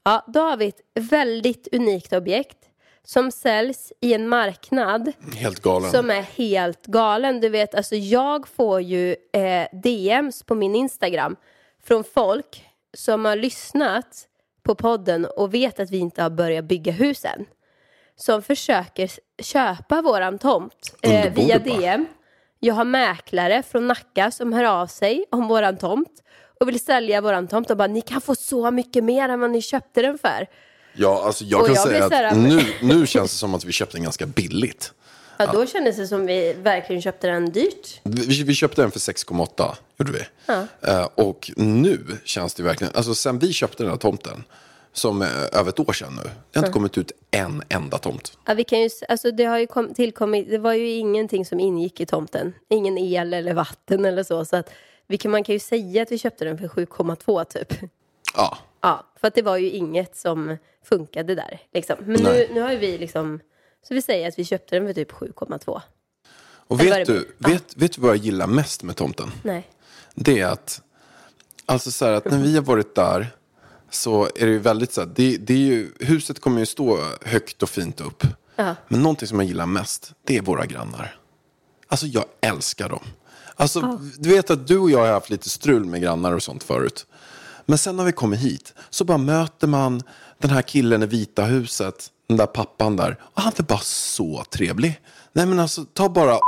[0.04, 2.58] Ja, då har vi ett väldigt unikt objekt
[3.04, 5.92] som säljs i en marknad Helt galen.
[5.92, 7.40] som är helt galen.
[7.40, 11.36] Du vet, alltså jag får ju eh, DMs på min Instagram
[11.84, 14.28] från folk som har lyssnat
[14.64, 17.46] på podden och vet att vi inte har börjat bygga husen.
[18.16, 19.12] Som försöker
[19.44, 21.60] köpa våran tomt eh, via?
[21.60, 22.06] DM.
[22.60, 26.24] Jag har mäklare från Nacka som hör av sig om våran tomt
[26.60, 29.50] och vill sälja våran tomt och bara ni kan få så mycket mer än vad
[29.52, 30.48] ni köpte den för.
[30.94, 33.66] Ja, alltså jag Och kan jag säga att här- nu, nu känns det som att
[33.66, 34.94] vi köpte den ganska billigt.
[35.40, 38.00] Ja, då kändes det som vi verkligen köpte den dyrt.
[38.04, 40.22] Vi, vi köpte den för 6,8, gjorde vi.
[40.88, 44.44] Eh, och nu känns det verkligen, alltså sen vi köpte den här tomten,
[44.94, 45.22] som
[45.54, 48.38] över ett år sedan nu, det har inte kommit ut en enda tomt.
[48.46, 51.60] Ja, vi kan ju, alltså det har ju kom, tillkommit, det var ju ingenting som
[51.60, 52.54] ingick i tomten.
[52.70, 54.46] Ingen el eller vatten eller så.
[54.46, 54.70] Så att
[55.08, 57.74] vi kan, man kan ju säga att vi köpte den för 7,2 typ.
[58.36, 61.60] Ja, Ja, för att det var ju inget som funkade där.
[61.74, 61.96] Liksom.
[62.00, 62.50] Men nu, Nej.
[62.54, 63.40] nu har ju vi liksom,
[63.88, 65.82] så vi säger att vi köpte den för typ 7,2.
[66.68, 69.32] och vet det du, vet, vet du vad jag gillar mest med tomten?
[69.44, 69.68] Nej.
[70.16, 70.82] Det är att,
[71.66, 73.28] alltså så att när vi har varit där
[73.90, 77.00] så är det ju väldigt så här, det, det är ju, huset kommer ju stå
[77.26, 78.24] högt och fint upp.
[78.56, 78.76] Ja.
[78.88, 81.20] Men någonting som jag gillar mest, det är våra grannar.
[81.88, 83.04] Alltså jag älskar dem.
[83.58, 86.64] Alltså, du vet att du och jag har haft lite strul med grannar och sånt
[86.64, 87.06] förut.
[87.66, 90.02] Men sen när vi kommer hit så bara möter man
[90.40, 93.18] den här killen i vita huset, den där pappan där.
[93.22, 95.02] Och han är bara så trevlig.
[95.34, 96.40] Nej men alltså, ta bara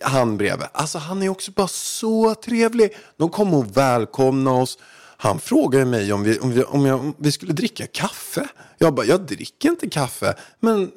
[0.00, 0.66] han bredvid.
[0.72, 2.96] Alltså han är också bara så trevlig.
[3.16, 4.78] De kom och välkomnade oss.
[5.16, 8.48] Han frågade mig om vi, om vi, om jag, om vi skulle dricka kaffe.
[8.78, 10.34] Jag bara, jag dricker inte kaffe.
[10.60, 10.90] Men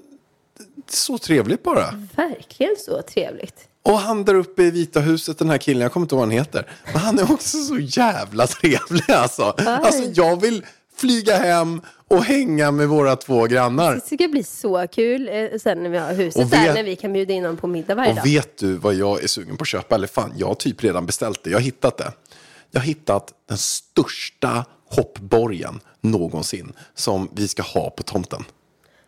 [0.90, 1.92] så trevligt bara.
[2.16, 3.68] Verkligen så trevligt.
[3.86, 6.28] Och han där uppe i Vita huset, den här killen, jag kommer inte ihåg vad
[6.28, 6.70] han heter.
[6.94, 9.44] Men han är också så jävla trevlig alltså.
[9.58, 13.96] Alltså jag vill flyga hem och hänga med våra två grannar.
[14.10, 16.84] Det ska bli så kul eh, sen när vi har huset Och där, vet- när
[16.84, 18.24] vi kan bjuda in dem på middag varje Och dag.
[18.24, 19.96] vet du vad jag är sugen på att köpa?
[19.96, 21.50] Eller fan, jag har typ redan beställt det.
[21.50, 22.12] Jag har hittat det.
[22.72, 28.44] Jag har hittat den största hoppborgen någonsin som vi ska ha på tomten.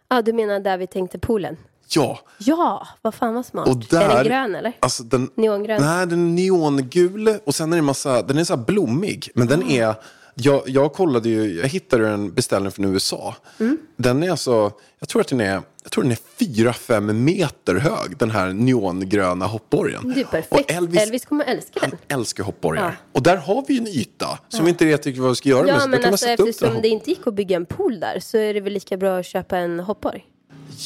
[0.09, 1.57] Ja, du menar där vi tänkte poolen?
[1.89, 3.67] Ja, Ja, vad fan vad smart.
[3.67, 4.01] och där...
[4.01, 4.73] Är den grön eller?
[4.79, 5.81] Alltså den, Neongrön?
[5.81, 9.29] Nej, den är neongul och sen är det massa, den är så blommig.
[9.35, 9.95] Men den är,
[10.35, 13.35] jag, jag kollade ju, jag hittade en beställning från USA.
[13.59, 13.77] Mm.
[13.97, 18.17] Den är alltså, jag tror att den är, jag tror den är 4-5 meter hög,
[18.17, 20.13] den här neongröna hoppborgen.
[20.15, 20.71] Det är perfekt.
[20.71, 21.89] Elvis, Elvis, kommer älska den.
[21.91, 22.83] han älskar hoppborgar.
[22.83, 22.91] Ja.
[23.13, 25.63] Och där har vi ju en yta som vi inte vet vad vi ska göra
[25.63, 25.75] med.
[25.75, 28.37] Ja, så då men alltså eftersom det inte gick att bygga en pool där så
[28.37, 30.25] är det väl lika bra att köpa en hoppborg.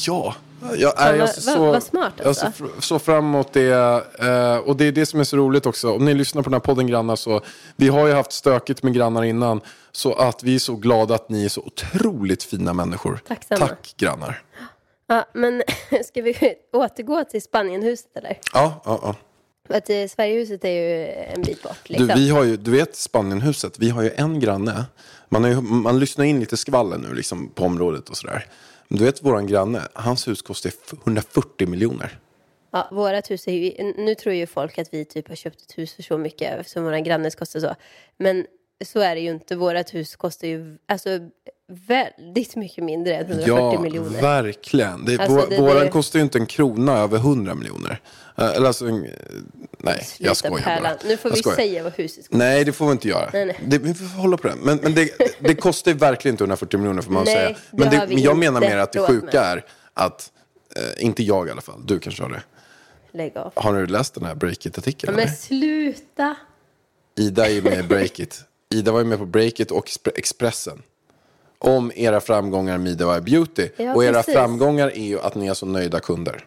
[0.06, 0.34] Ja,
[0.76, 2.52] jag, är, jag ser vad- så, vad smart, jag alltså.
[2.56, 3.70] ser fr- så fram emot det.
[4.18, 5.92] eh, och det är det som är så roligt också.
[5.92, 7.40] Om ni lyssnar på den här podden grannar så,
[7.76, 9.60] vi har ju haft stökigt med grannar innan.
[9.92, 13.20] Så att vi är så glada att ni är så otroligt fina människor.
[13.28, 13.66] Tacksamma.
[13.66, 14.42] Tack grannar.
[15.06, 15.62] Ja, men
[16.06, 18.38] ska vi återgå till Spanienhuset eller?
[18.54, 19.14] Ja, ja, ja.
[19.76, 21.76] Att eh, Sverigehuset är ju en bit bort.
[21.88, 22.20] Du, Liksom.
[22.20, 24.84] vi har ju, du vet Spanienhuset, vi har ju en granne.
[25.28, 28.46] Man, har ju, man lyssnar in lite skvaller nu liksom, på området och sådär.
[28.88, 30.72] Men du vet våran granne, hans hus kostar
[31.04, 32.18] 140 miljoner.
[32.70, 35.78] Ja, vårat hus är ju, nu tror ju folk att vi typ har köpt ett
[35.78, 37.74] hus för så mycket eftersom våran grannes kostar så.
[38.16, 38.46] Men
[38.84, 39.56] så är det ju inte.
[39.56, 41.18] Vårat hus kostar ju alltså
[41.68, 44.20] väldigt mycket mindre än 140 Ja, miljoner.
[44.22, 45.04] verkligen.
[45.04, 48.00] Det, Alltså, det- våran det- kostar ju inte en krona över 100 miljoner.
[48.38, 49.06] Eh, Eller alltså, nej,
[49.78, 50.82] jag Sluta, skojar Pärlan.
[50.82, 51.08] bara.
[51.08, 51.56] Nu får Jag vi skojar.
[51.56, 52.38] säga vad huset kostar.
[52.38, 53.30] Nej, det får vi inte göra.
[53.32, 53.58] Nej, nej.
[53.66, 54.54] Det, vi får hålla på det.
[54.62, 57.56] Men, men det, det kostar ju verkligen inte 140 miljoner får man Nej, säga.
[57.70, 59.34] Men, det, men jag menar mer att det sjuka med.
[59.34, 60.32] är att,
[60.76, 62.42] eh, inte jag i alla fall, du kanske har det.
[63.12, 63.52] Lägg av.
[63.56, 65.12] Har du läst den här Breakit-artikeln?
[65.14, 65.32] Men eller?
[65.36, 66.36] sluta!
[67.18, 68.40] Ida är ju med i Breakit.
[68.74, 70.82] Ida var ju med på Breakit och Expre- Expressen.
[71.64, 73.68] Om era framgångar med Ida Beauty.
[73.76, 74.34] Ja, och era precis.
[74.34, 76.44] framgångar är ju att ni är så nöjda kunder.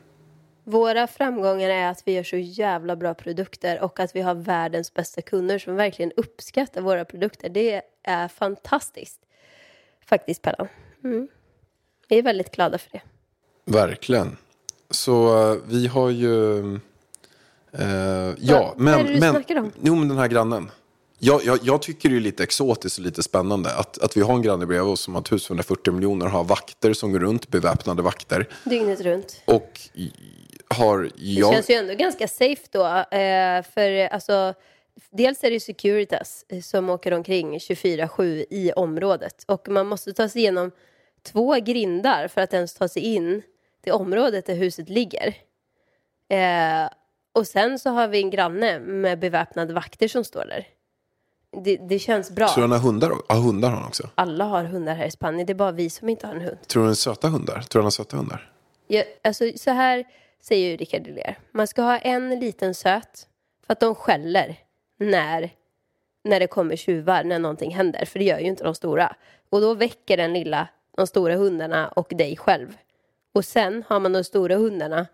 [0.64, 4.94] Våra framgångar är att vi gör så jävla bra produkter och att vi har världens
[4.94, 7.50] bästa kunder som verkligen uppskattar våra produkter.
[7.50, 9.20] Det är fantastiskt.
[10.06, 10.68] Faktiskt, Pellan.
[11.04, 11.28] Mm.
[12.08, 13.02] Vi är väldigt glada för det.
[13.66, 14.38] Verkligen.
[14.90, 16.60] Så eh, vi har ju...
[17.72, 19.06] Eh, ja, vad är det men...
[19.06, 19.72] du men snackar om?
[19.82, 20.72] Jo, men den här grannen.
[21.20, 24.34] Jag, jag, jag tycker det är lite exotiskt och lite spännande att, att vi har
[24.34, 28.50] en granne bredvid oss som har 1240 miljoner, har vakter som går runt, beväpnade vakter.
[28.64, 29.42] Dygnet runt.
[29.46, 29.80] Och
[30.68, 31.00] har...
[31.00, 32.86] Det Jag, känns ju ändå ganska safe då.
[33.18, 34.54] Eh, för alltså,
[35.12, 39.44] dels är det Securitas eh, som åker omkring 24-7 i området.
[39.48, 40.72] Och man måste ta sig igenom
[41.24, 43.42] två grindar för att ens ta sig in
[43.84, 45.28] till området där huset ligger.
[46.30, 46.90] Eh,
[47.34, 50.68] och sen så har vi en granne med beväpnade vakter som står där.
[51.64, 52.48] Det, det känns bra.
[52.48, 53.12] tror du han har hundar?
[53.30, 54.10] Ja, hundar har han också.
[54.16, 55.46] Alla har hundar här i Spanien.
[55.46, 56.68] Det är bara vi som inte har en hund.
[56.68, 57.54] Tror du han är söta hundar?
[57.54, 58.52] Tror du han har söta hundar?
[58.88, 60.06] Ja, alltså, så här
[60.42, 61.38] säger ju Rickard Deler.
[61.52, 63.28] Man ska ha en liten söt
[63.66, 64.56] för att de skäller
[65.00, 65.50] när,
[66.24, 68.06] när det kommer tjuvar, när någonting händer.
[68.06, 69.16] För det gör ju inte de stora.
[69.50, 72.78] Och då väcker den lilla de stora hundarna och dig själv.
[73.34, 75.08] Och sen har man de stora hundarna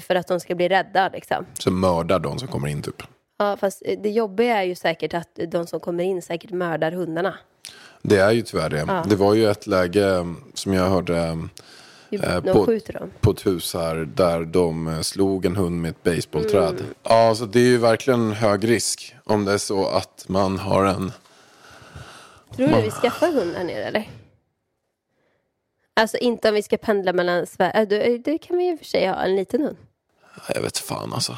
[0.00, 1.46] för att de ska bli rädda liksom.
[1.58, 3.02] Så mördar de som kommer in typ.
[3.40, 7.38] Ja, fast det jobbiga är ju säkert att de som kommer in säkert mördar hundarna.
[8.02, 8.84] Det är ju tyvärr det.
[8.88, 9.04] Ja.
[9.08, 10.24] Det var ju ett läge eh,
[10.54, 11.38] som jag hörde
[12.12, 12.64] Eh, på-
[13.20, 16.70] på ett hus här där de eh, slog en hund med ett baseballträd.
[16.80, 16.94] Mm.
[17.02, 20.58] Ja, så det är ju verkligen en hög risk om det är så att man
[20.58, 21.12] har en...
[22.56, 24.10] Tror du vi skaffar hund här nere eller?
[25.94, 27.72] Alltså inte om vi ska pendla mellan Sverige.
[27.82, 29.76] Äh, Det, det kan vi i och för sig ha, en liten hund.
[30.54, 31.36] Jag vet fan alltså.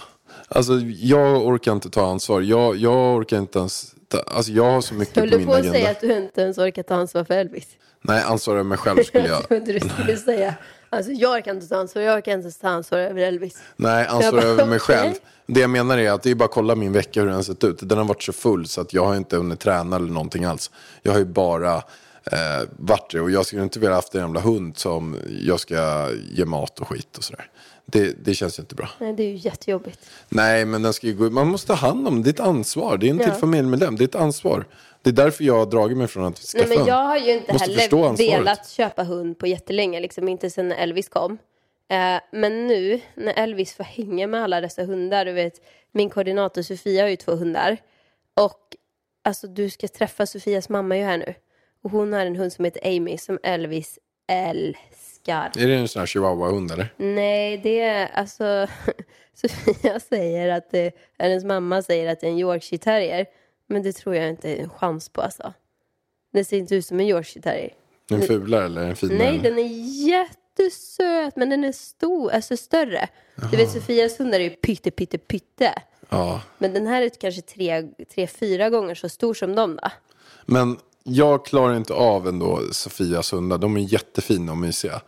[0.55, 2.41] Alltså jag orkar inte ta ansvar.
[2.41, 3.95] Jag, jag orkar inte ens...
[4.09, 5.79] Ta, alltså jag har så mycket Höll på du min på att agenda.
[5.79, 7.67] säga att du inte ens orkar ta ansvar för Elvis?
[8.03, 9.37] Nej, ansvar över mig själv skulle jag...
[9.49, 10.55] Jag trodde du skulle säga.
[10.91, 13.59] Alltså jag kan inte ta ansvar, jag kan inte ta ansvar över Elvis.
[13.77, 15.13] Nej, ansvar bara, över mig själv.
[15.47, 17.43] Det jag menar är att det är bara att kolla min vecka hur den har
[17.43, 17.89] sett ut.
[17.89, 20.71] Den har varit så full så att jag har inte hunnit träna eller någonting alls.
[21.03, 21.75] Jag har ju bara
[22.25, 23.21] eh, varit det.
[23.21, 26.89] Och jag skulle inte vilja haft en jävla hund som jag ska ge mat och
[26.89, 27.47] skit och sådär.
[27.87, 28.89] Det, det känns ju inte bra.
[28.99, 30.11] Nej, det är ju jättejobbigt.
[30.29, 32.97] Nej, men den ska ju gå Man måste ta hand om ett ansvar.
[32.97, 33.25] Det är en Ja.
[33.25, 33.97] till familjemedlem.
[33.97, 34.65] Det är ett ansvar.
[35.03, 37.33] Det är därför jag har dragit mig från att skaffa Nej, men jag har ju
[37.33, 38.41] inte Måste förstå heller ansvaret.
[38.41, 41.39] velat köpa hund på jättelänge, liksom inte sedan Elvis kom.
[41.89, 45.55] Eh, men nu när Elvis får hänga med alla dessa hundar, du vet,
[45.93, 47.77] min koordinator Sofia har ju två hundar.
[48.41, 48.61] Och
[49.25, 51.35] alltså du ska träffa Sofias mamma ju här nu.
[51.85, 55.12] Och hon har en hund som heter Amy som Elvis älskar.
[55.27, 56.95] Är det en sån här chihuahua-hund eller?
[56.97, 58.67] Nej, det är alltså...
[59.35, 63.27] Sofia säger att det, hennes mamma säger att det är en Yorkshire terrier.
[63.67, 65.53] Men det tror jag inte är en chans på alltså.
[66.33, 67.75] Det ser inte ut som en Yorkshire terrier.
[68.11, 69.19] En fulare eller en finare?
[69.19, 69.69] Nej, den är
[70.09, 73.09] jättesöt, men den är stor, alltså större.
[73.51, 75.75] Du vet, Sofias hundar är ju pytte, pytte, pytte.
[76.09, 76.43] Ja.
[76.59, 79.91] Men den här är kanske tre, tre, fyra gånger så stor som de då.
[80.47, 83.59] Men jag klarar inte av ändå Sofias hundar.
[83.59, 85.01] De är jättefina och mysiga.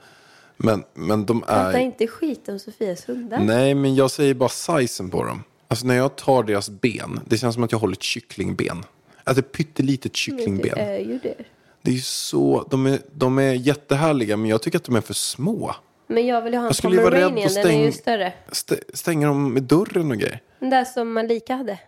[0.56, 1.78] Men, men de Prata är...
[1.78, 3.38] inte skit om Sofias hundar.
[3.38, 5.42] Nej, men jag säger bara sizen på dem.
[5.68, 8.84] Alltså när jag tar deras ben, det känns som att jag håller ett kycklingben.
[9.24, 10.78] Alltså ett pyttelitet det kycklingben.
[10.78, 11.34] är ju det.
[11.82, 15.00] Det är ju så, de är, de är jättehärliga, men jag tycker att de är
[15.00, 15.74] för små.
[16.06, 17.84] Men jag vill ju ha en Jag skulle ju vara rädd pomeranian, att den är
[17.84, 18.32] ju stäng- större.
[18.50, 20.40] St- stänger dem med dörren och grejer.
[20.60, 21.78] Den där som Malika hade.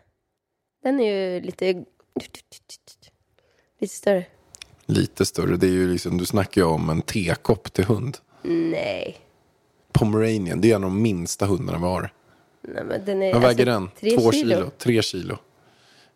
[0.83, 1.85] Den är ju lite...
[3.87, 4.25] Lite större.
[4.87, 8.19] Lite större, det är ju liksom, du snackar ju om en tekopp till hund.
[8.43, 9.17] Nej.
[9.93, 12.13] Pomeranian, det är en av de minsta hundarna vi har.
[12.69, 13.33] Nej men den är...
[13.33, 13.91] Vad väger alltså, den?
[14.01, 14.55] Tre Två kilo.
[14.57, 14.71] kilo.
[14.79, 15.37] Tre kilo.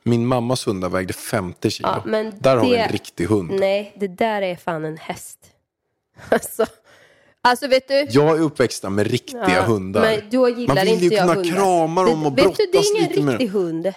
[0.03, 1.89] Min mammas hundar vägde 50 kilo.
[1.89, 3.51] Ja, men Där har vi det- en riktig hund.
[3.61, 5.39] Nej, det där är fan en häst.
[6.29, 6.67] Alltså,
[7.43, 8.07] alltså vet du?
[8.11, 10.01] Jag är uppväxt med riktiga Ja, hundar.
[10.03, 11.57] Men då gillar Man vill inte ju jag kunna hundar.
[11.57, 13.63] krama dem och Det- Vet du, det brottas är ingen lite med riktig dem.
[13.63, 13.93] hund.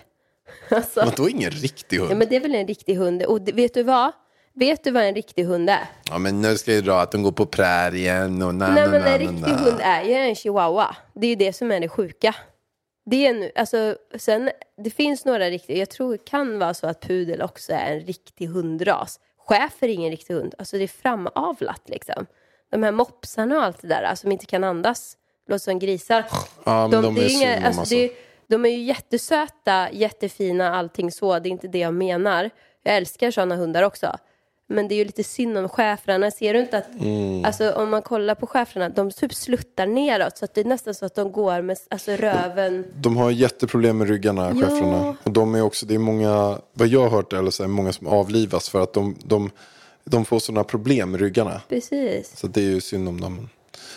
[0.70, 2.12] Alltså, Men då är ingen riktig hund.
[2.12, 3.24] ja, men det är väl en riktig hund.
[3.24, 4.12] Och vet du vad?
[4.56, 5.88] Vet du vad en riktig hund är?
[6.10, 8.92] Ja, men nu ska jag dra att de går på prärien och na, Nej na,
[8.92, 10.96] men na, en riktig hund är ju en chihuahua.
[11.14, 12.36] Det är ju det som är det sjuka.
[13.06, 14.50] Det är nu, alltså, sen,
[14.84, 18.00] det finns några riktiga, jag tror det kan vara så att pudel också är en
[18.00, 19.20] riktig hundras.
[19.48, 22.26] Schäfer är ingen riktig hund, alltså det är framavlat liksom.
[22.72, 26.26] De här mopsarna och allt det där, alltså, som inte kan andas, låter som grisar.
[26.64, 27.96] Ja, men de, det är inga- synd om alltså, alltså.
[27.96, 28.12] det,
[28.48, 31.40] de är ju jättesöta, jättefina, allting så.
[31.40, 32.50] Det är inte det jag menar.
[32.84, 34.18] Jag älskar sådana hundar också.
[34.68, 36.32] Men det är ju lite synd om schäfrarna.
[36.32, 37.46] Ser du inte att, Mm.
[37.46, 40.38] alltså om man kollar på schäfrarna, de typ sluttar neråt.
[40.38, 42.86] Så att det är nästan så att de går med alltså, röven.
[42.96, 44.62] De har jätteproblem med ryggarna, Ja.
[44.62, 45.16] schäfrarna.
[45.24, 47.94] Och de är också, det är många, vad jag har hört eller så är många
[47.94, 49.52] som avlivas för att de, de,
[50.04, 51.62] de får sådana problem med ryggarna.
[51.70, 52.38] Precis.
[52.38, 53.50] Så det är ju synd om dem.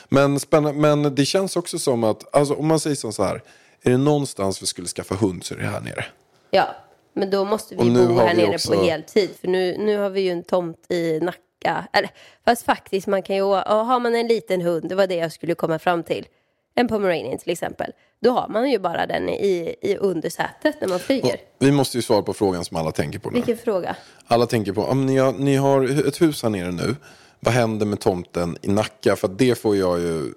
[0.08, 3.42] Men, spännande, men det känns också som att, alltså, om man säger så här,
[3.82, 6.04] är det någonstans vi skulle skaffa hund så är det här nere.
[6.50, 6.66] Ja,
[7.14, 9.30] men då måste vi Och bo här vi nere också- på heltid.
[9.40, 11.88] För nu, nu har vi ju en tomt i Nacka.
[11.92, 12.10] Eller,
[12.44, 15.32] fast faktiskt, man kan ju, ja, har man en liten hund, det var det jag
[15.32, 16.26] skulle komma fram till.
[16.74, 17.92] En pomeranian till exempel.
[18.20, 21.36] Då har man ju bara den i, i undersätet när man flyger.
[21.58, 23.34] Vi måste ju svara på frågan som alla tänker på nu.
[23.34, 23.96] Vilken fråga.
[24.26, 26.96] Alla tänker på, om ni har, ni har ett hus här nere nu.
[27.40, 29.16] Vad händer med tomten i Nacka?
[29.16, 30.32] För det får jag ju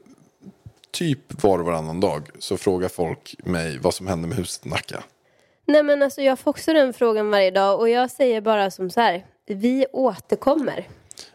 [0.92, 2.30] typ var och varannan dag.
[2.40, 5.04] Så frågar folk mig vad som händer med huset i Nacka.
[5.66, 8.90] Nej men alltså jag får också den frågan varje dag och jag säger bara som
[8.90, 9.26] så här.
[9.48, 10.88] Vi återkommer.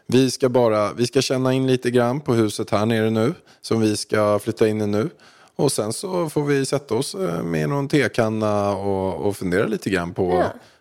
[0.07, 3.33] Vi ska bara, vi ska känna in lite grann på huset här nere nu.
[3.61, 5.09] Som vi ska flytta in i nu.
[5.55, 9.89] Och sen så får vi sätta oss eh, med någon tekanna och, och fundera lite
[9.89, 10.33] grann på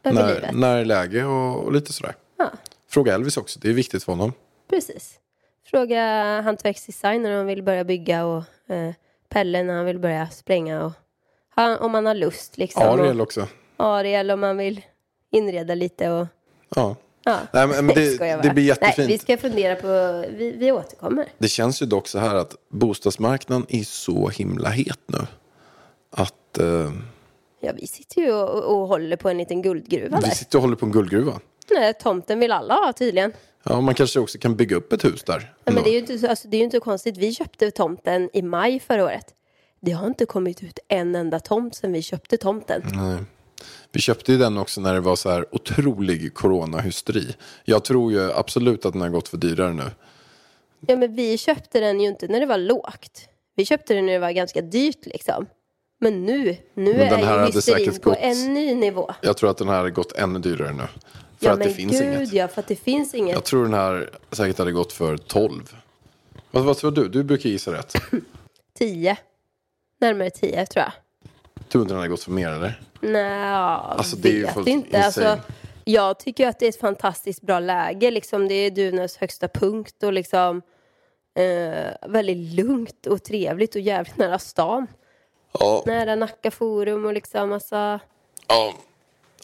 [0.03, 2.15] Ja, när, när är läge och, och lite sådär.
[2.39, 2.51] Ja,
[2.89, 4.33] Fråga Elvis också, det är viktigt för honom.
[4.71, 5.15] precis.
[5.71, 8.93] Fråga hantverksdesign när han vill börja bygga och eh,
[9.29, 10.93] Pelle när han vill börja spränga och
[11.49, 12.83] han, om man har lust liksom.
[12.83, 13.49] Ariel också.
[13.77, 14.81] Ariel om man vill
[15.31, 16.27] inreda lite och
[16.77, 16.97] Ja.
[17.25, 17.39] ja.
[17.53, 18.99] Nej, men det, det blir jättefint.
[18.99, 21.29] Nej, vi ska fundera på, vi, vi återkommer.
[21.39, 25.19] Det känns ju dock så här att bostadsmarknaden är så himla het nu.
[26.11, 26.93] Att eh,
[27.61, 30.31] Ja, vi sitter ju och, och håller på en liten guldgruva vi där.
[30.35, 31.41] sitter och håller på en guldgruva.
[31.71, 33.33] Nej, tomten vill alla ha tydligen.
[33.65, 35.55] Ja, man kanske också kan bygga upp ett hus där.
[35.65, 37.17] Nej, men det är ju inte, så- alltså, det är inte konstigt.
[37.17, 39.35] Vi köpte tomten i maj förra året.
[39.81, 42.83] Det har inte kommit ut en enda tomt sedan vi köpte tomten.
[42.95, 43.19] Nej.
[43.93, 47.37] Vi köpte ju den också när det var så här otrolig coronahysteri.
[47.65, 49.91] Jag tror ju absolut att den har gått för dyrare nu.
[50.87, 53.29] Ja, men vi köpte den ju inte när det var lågt.
[53.57, 55.47] Vi köpte den när det var ganska dyrt liksom.
[56.01, 59.13] Men nu, nu Men är ju hysterin på en ny nivå.
[59.23, 60.83] Jag tror att den här har gått ännu dyrare nu.
[61.45, 62.33] För ja, att men det finns gud inget.
[62.33, 63.35] ja, för att det finns inget.
[63.35, 65.77] Jag tror den här säkert hade gått för 12.
[66.51, 67.09] Vad, vad tror du?
[67.09, 67.95] Du brukar gissa rätt.
[68.79, 69.17] Tio.
[70.01, 70.93] Närmare tio tror jag.
[71.69, 72.81] Tror du inte den hade gått för mer eller?
[73.01, 75.05] Nej, Alltså, det är vet fullt inte.
[75.05, 75.39] Alltså,
[75.85, 78.11] jag tycker att det är ett fantastiskt bra läge.
[78.11, 80.63] Liksom, det är Duvnäs högsta punkt och liksom
[81.39, 84.87] eh, väldigt lugnt och trevligt och jävligt nära stan.
[85.59, 85.83] Ja.
[85.87, 87.77] Nära Nacka forum och liksom alltså.
[87.77, 87.99] ja.
[88.49, 88.75] Ja.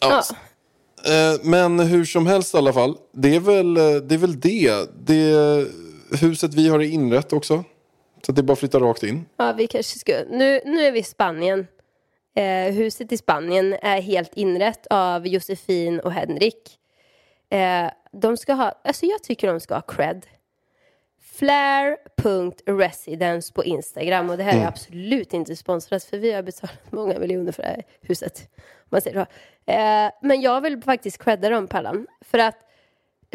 [0.01, 0.23] ja.
[1.05, 2.97] Eh, Men hur som helst i alla fall.
[3.11, 4.15] Det är väl eh, det.
[4.15, 4.89] Är väl det.
[5.05, 5.67] det
[6.21, 7.63] huset vi har är inrett också.
[8.25, 9.25] Så det är bara att flytta rakt in.
[9.37, 10.13] Ja, vi kanske ska.
[10.29, 11.67] Nu, nu är vi i Spanien.
[12.35, 16.77] Eh, huset i Spanien är helt inrett av Josefin och Henrik.
[17.49, 20.25] Eh, de ska ha, alltså jag tycker de ska ha cred.
[21.21, 27.19] Flair.residence på Instagram och det här är absolut inte sponsrat för vi har betalat många
[27.19, 28.49] miljoner för det här huset.
[28.91, 29.71] Man säger så.
[29.71, 32.07] Eh, men jag vill faktiskt credda dem Pallan.
[32.21, 32.55] För att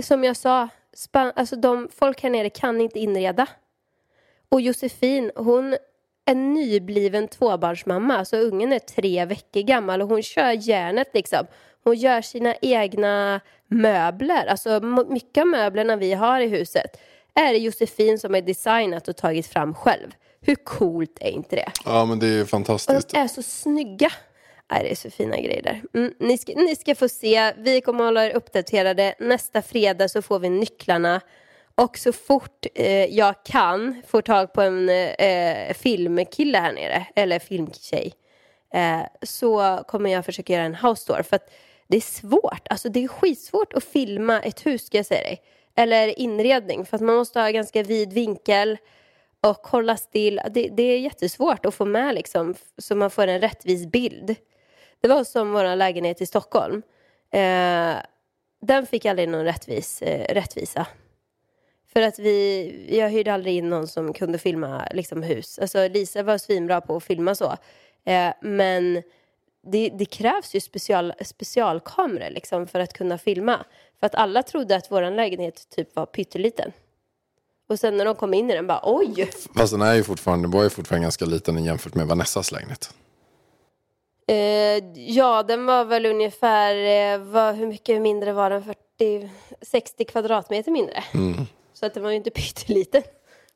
[0.03, 3.47] som jag sa, span- alltså de, folk här nere kan inte inreda.
[4.49, 5.77] Och Josefin, hon
[6.25, 8.17] är nybliven tvåbarnsmamma.
[8.19, 11.47] Alltså ungen är tre veckor gammal och hon kör järnet liksom.
[11.85, 14.47] Hon gör sina egna möbler.
[14.47, 17.01] Alltså mycket av möblerna vi har i huset
[17.35, 20.15] är det Josefin som är designat och tagit fram själv.
[20.41, 21.73] Hur coolt är inte det?
[21.85, 23.09] Ja men det är Och fantastiskt.
[23.11, 24.09] de är så snygga.
[24.71, 25.83] Nej, det är så fina grejer där.
[25.95, 27.53] Mm, ni, ska, ni ska få se.
[27.57, 29.15] Vi kommer att hålla er uppdaterade.
[29.19, 31.21] Nästa fredag så får vi nycklarna.
[31.75, 37.39] Och så fort eh, jag kan få tag på en eh, filmkille här nere, eller
[37.39, 38.13] filmtjej,
[38.75, 41.23] eh, så kommer jag försöka göra en house tour.
[41.23, 41.51] För att
[41.89, 45.43] det är svårt, alltså det är skitsvårt att filma ett hus ska jag säga dig.
[45.75, 48.79] Eller inredning, för att man måste ha ganska vid vinkel
[49.41, 50.41] och hålla still.
[50.51, 54.37] Det, det är jättesvårt att få med liksom, så man får en rättvis bild.
[55.01, 56.83] Det var som vår lägenhet i Stockholm.
[57.31, 57.97] Eh,
[58.63, 60.87] den fick aldrig någon rättvis, eh, rättvisa.
[61.93, 65.59] För att vi, jag hyrde aldrig in någon som kunde filma liksom, hus.
[65.59, 67.57] Alltså Lisa var svinbra på att filma så.
[68.05, 69.03] Eh, men
[69.63, 73.65] det, det krävs ju special, specialkameror liksom, för att kunna filma.
[74.01, 76.73] För att alla trodde att vår lägenhet typ var pytteliten.
[77.69, 79.31] Och sen när de kom in i den bara oj!
[79.57, 82.95] Fast den är ju fortfarande, var ju fortfarande ganska liten jämfört med Vanessas lägenhet.
[84.27, 88.65] Eh, ja, den var väl ungefär, eh, vad, hur mycket mindre var den?
[88.65, 89.31] 40,
[89.63, 91.05] 60 kvadratmeter mindre.
[91.73, 93.03] Så att den var ju inte pytteliten.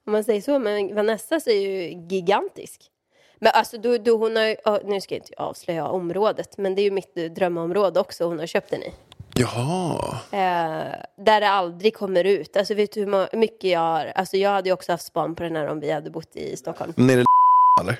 [0.06, 0.58] Om man säger så.
[0.58, 2.90] Men Vanessas är ju gigantisk.
[3.38, 6.84] Men alltså då, då hon har nu ska jag inte avslöja området, men det är
[6.84, 8.92] ju mitt eh, drömområde också hon har köpt den i.
[9.34, 10.18] Jaha.
[10.32, 12.56] Eh, där det aldrig kommer ut.
[12.56, 15.42] Alltså vet du hur mycket jag har, alltså jag hade ju också haft span på
[15.42, 16.92] den här om vi hade bott i Stockholm.
[16.96, 17.24] Men är det
[17.80, 17.96] eller?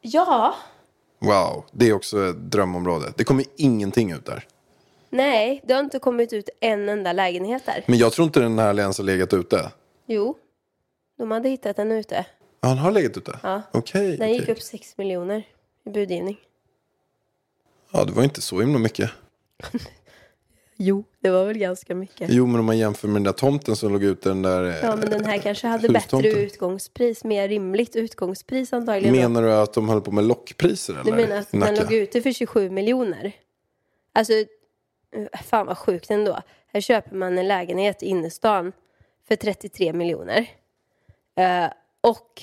[0.00, 0.54] Ja,
[1.18, 3.12] Wow, det är också ett drömområde.
[3.16, 4.46] Det kommer ingenting ut där.
[5.10, 7.84] nej, det har inte kommit ut en enda lägenhet där.
[7.86, 9.70] Men jag tror inte den här ens har legat ute.
[10.06, 10.36] Jo,
[11.18, 12.26] De hade hittat den ute.
[12.60, 13.38] Ja, han har legat ute?
[13.42, 13.62] Ja.
[13.72, 14.16] Okej.
[14.16, 14.54] Den gick okej.
[14.54, 15.46] upp 6 miljoner
[15.84, 16.36] i budgivning.
[17.92, 19.10] Ja, det var inte så himla mycket.
[20.80, 22.30] Jo, det var väl ganska mycket.
[22.30, 24.62] Jo, men om man jämför med den där tomten som låg ute, den där...
[24.82, 29.16] Ja, men den här kanske hade bättre utgångspris, mer rimligt utgångspris antagligen.
[29.16, 31.04] Menar du att de höll på med lockpriser eller?
[31.04, 31.82] Du menar att I den Nacka?
[31.82, 33.32] låg ute för 27 miljoner?
[34.12, 36.38] Alltså, eh, fan vad sjukt ändå.
[36.72, 38.72] Här köper man en lägenhet i innerstan
[39.28, 40.46] för 33 miljoner.
[41.36, 41.66] Eh,
[42.00, 42.42] och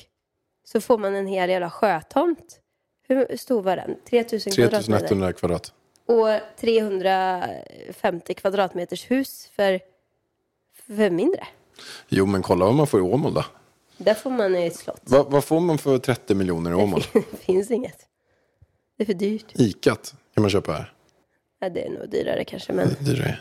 [0.63, 2.59] så får man en hel jävla sjötomt.
[3.07, 3.95] Hur stor var den?
[4.09, 5.07] 3000 kvadratmeter.
[5.07, 5.73] 3100 kvadrat.
[6.05, 6.27] Och
[6.59, 9.79] 350 kvadratmeters hus för,
[10.87, 11.47] för mindre.
[12.09, 13.45] Jo, men kolla vad man får i Åmål då.
[13.97, 15.01] Där får man ett slott.
[15.03, 17.03] Va, vad får man för 30 miljoner i Åmål?
[17.13, 17.97] Det finns inget.
[18.97, 19.45] Det är för dyrt.
[19.53, 20.93] Icat kan man köpa här.
[21.59, 22.73] Ja, det är nog dyrare kanske.
[22.73, 23.39] Men, Dyrare.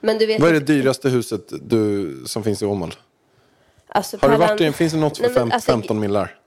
[0.00, 2.94] men du vet Vad är det dyraste huset du, som finns i Åmål?
[3.88, 6.38] Alltså, Har du varit i, finns det något för Nej, fem, alltså, 15 millar?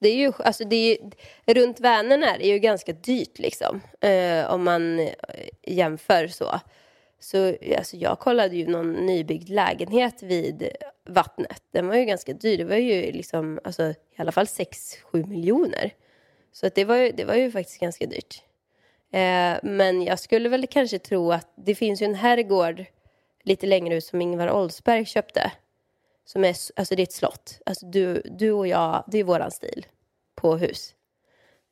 [0.00, 1.10] Det är ju, alltså det är ju,
[1.54, 3.80] runt Vänern är det ju ganska dyrt liksom.
[4.00, 5.14] Eh, om man eh,
[5.62, 6.60] jämför så.
[7.20, 10.68] Så alltså, jag kollade ju någon nybyggd lägenhet vid
[11.08, 11.62] vattnet.
[11.72, 12.58] Den var ju ganska dyr.
[12.58, 15.94] Det var ju liksom, alltså, i alla fall 6-7 miljoner.
[16.52, 18.42] Så att det, var ju, det var ju faktiskt ganska dyrt.
[19.12, 22.84] Eh, men jag skulle väl kanske tro att det finns ju en herrgård
[23.44, 25.52] lite längre ut som Ingvar Oldsberg köpte.
[26.24, 27.60] Som är, alltså det är ett slott.
[27.66, 29.86] Alltså du, du och jag, det är våran stil
[30.34, 30.94] på hus.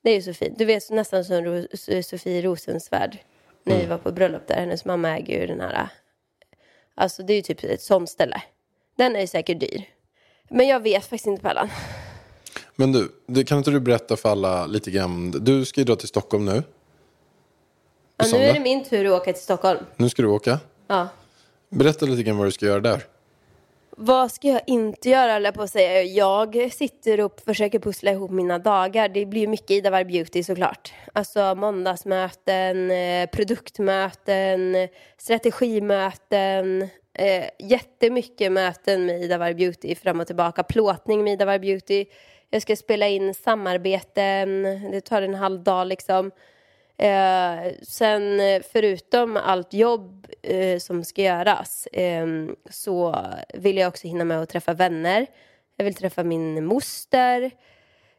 [0.02, 0.58] Det är ju så fint.
[0.58, 1.66] Du vet nästan som
[2.02, 3.18] Sofie Rosensvärd.
[3.64, 4.54] När vi var på bröllop där.
[4.54, 5.88] Hennes mamma äger ju den här.
[6.94, 8.42] Alltså det är ju typ ett sånt ställe.
[8.96, 9.84] Den är säkert dyr.
[10.50, 11.68] Men jag vet faktiskt inte Pallan.
[12.76, 15.30] Men du, det, kan inte du berätta för alla lite grann?
[15.30, 16.62] Du ska ju dra till Stockholm nu.
[18.16, 19.80] Ja, nu är det min tur att åka till Stockholm.
[19.96, 20.58] Nu ska du åka.
[20.86, 21.08] Ja.
[21.68, 23.04] Berätta lite grann vad du ska göra där.
[24.00, 26.02] Vad ska jag inte göra, eller på att säga.
[26.02, 29.08] Jag sitter och försöker pussla ihop mina dagar.
[29.08, 30.92] Det blir mycket Ida Varg Beauty såklart.
[31.12, 36.82] Alltså måndagsmöten, eh, produktmöten, strategimöten.
[37.14, 40.62] Eh, jättemycket möten med Ida Varg Beauty fram och tillbaka.
[40.62, 42.04] Plåtning med Ida Varg Beauty.
[42.50, 44.62] Jag ska spela in samarbeten.
[44.92, 46.30] Det tar en halv dag liksom.
[46.98, 52.26] Eh, sen eh, förutom allt jobb eh, som ska göras eh,
[52.70, 53.24] så
[53.54, 55.26] vill jag också hinna med att träffa vänner.
[55.76, 57.50] Jag vill träffa min moster.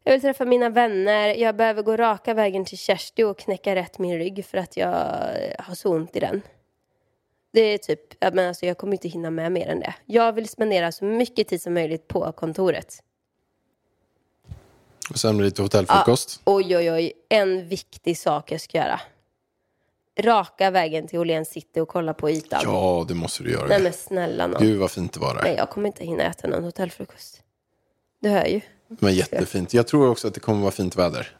[0.03, 1.35] Jag vill träffa mina vänner.
[1.35, 4.89] Jag behöver gå raka vägen till Kersti och knäcka rätt min rygg för att jag
[4.89, 6.41] eh, har så ont i den.
[7.53, 9.93] Det är typ, men alltså jag kommer inte hinna med mer än det.
[10.05, 13.03] Jag vill spendera så mycket tid som möjligt på kontoret.
[15.09, 16.41] Och sen lite hotellfrukost.
[16.45, 17.13] Oj, oj, oj.
[17.29, 19.01] En viktig sak jag ska göra.
[20.19, 22.61] Raka vägen till Åhléns city och kolla på ytan.
[22.63, 23.67] Ja, det måste du göra.
[23.67, 24.61] Nej men snälla nån.
[24.61, 25.43] Gud vad fint det var där.
[25.43, 27.41] Nej, jag kommer inte hinna äta någon hotellfrukost.
[28.21, 28.61] Du hör ju.
[28.87, 29.73] Men jättefint.
[29.73, 31.35] Jag tror också att det kommer vara fint väder.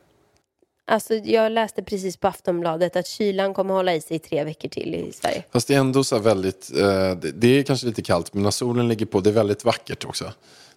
[0.85, 4.69] Alltså, jag läste precis på Aftonbladet att kylan kommer hålla i sig i tre veckor
[4.69, 5.43] till i Sverige.
[5.51, 8.87] Fast det är ändå så väldigt, eh, det är kanske lite kallt, men när solen
[8.87, 10.33] ligger på, det är väldigt vackert också.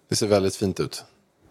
[0.09, 1.03] Det ser väldigt fint ut.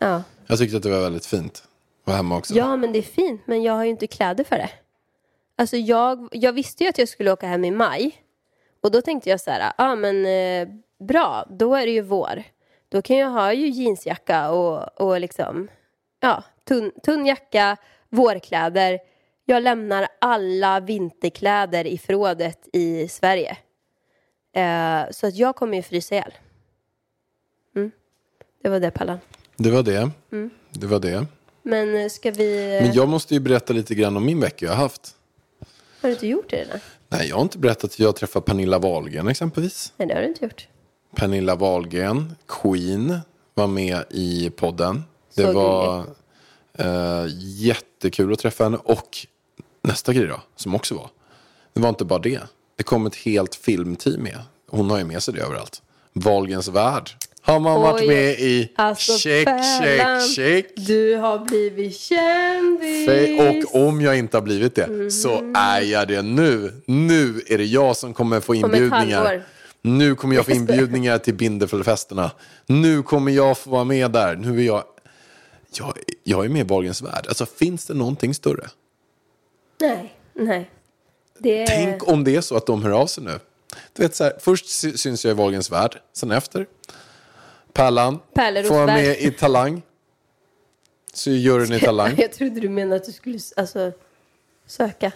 [0.03, 0.23] Ja.
[0.47, 1.65] Jag tyckte att det var väldigt fint.
[2.05, 2.55] Var hemma också.
[2.55, 4.71] ja, men det är fint, men jag har ju inte kläder för det.
[5.57, 8.17] Alltså, jag, jag visste ju att jag skulle åka hem i maj.
[8.83, 10.69] Och då tänkte jag så här, ja ah, men eh,
[11.07, 12.43] bra, då är det ju vår.
[12.89, 15.69] Då kan jag ha ju jeansjacka och, och liksom,
[16.21, 17.77] ja, tunn, tunn jacka,
[18.09, 18.99] vårkläder.
[19.45, 23.57] Jag lämnar alla vinterkläder i förrådet i Sverige.
[24.53, 26.33] Eh, så att jag kommer ju frysa ihjäl.
[27.77, 27.91] Mm.
[28.63, 29.19] Det var det Pallan.
[29.57, 30.11] Det var det.
[30.33, 30.51] Mm.
[30.71, 31.27] Det var det.
[31.63, 32.81] Men eh, ska vi...
[32.83, 35.15] Men jag måste ju berätta lite grann om min vecka jag har haft.
[36.01, 36.79] Har du inte gjort det redan?
[37.09, 39.93] Nej, jag har inte berättat att jag träffade Pernilla Wahlgren exempelvis.
[39.97, 40.69] Nej, det har du inte gjort.
[41.17, 43.19] Pernilla Wahlgren, Queen,
[43.55, 45.03] var med i podden.
[45.35, 46.05] Det Så var
[46.79, 48.79] eh, jättekul att träffa henne.
[48.85, 49.27] Och
[49.83, 51.11] nästa grej då, som också var.
[51.73, 52.41] Det var inte bara det.
[52.77, 54.39] Det kom ett helt filmteam med.
[54.71, 55.83] Hon har ju med sig det överallt.
[56.13, 57.11] Wahlgrens värld
[57.45, 58.07] har man varit Oj.
[58.09, 58.73] med i.
[58.77, 59.49] Alltså, check,
[59.81, 60.67] check, check.
[60.77, 63.09] Du har blivit kändis.
[63.09, 66.73] Fe- Och om jag inte har blivit det så är jag det nu.
[66.87, 69.43] Nu är det jag som kommer få inbjudningar.
[69.83, 72.31] Nu kommer jag få inbjudningar till Binderfällfesterna.
[72.67, 74.37] Nu kommer jag få vara med där.
[74.37, 74.85] Nu är jag...
[75.79, 75.93] Jag,
[76.25, 77.27] jag är med i Wahlgrens värld.
[77.29, 78.69] Alltså finns det någonting större?
[79.81, 80.71] Nej, nej.
[81.39, 81.67] Det...
[81.67, 83.39] Tänk om det är så att de hör av sig nu.
[83.93, 85.99] Du vet så här, först sy- syns jag i Wahlgrens värld.
[86.13, 86.67] Sen efter.
[87.73, 88.19] Pärlan.
[88.35, 88.87] Får värld.
[88.87, 89.83] med i Talang.
[91.15, 92.15] Så gör den i Talang.
[92.19, 93.93] Jag trodde du menade att du skulle alltså,
[94.67, 95.13] söka.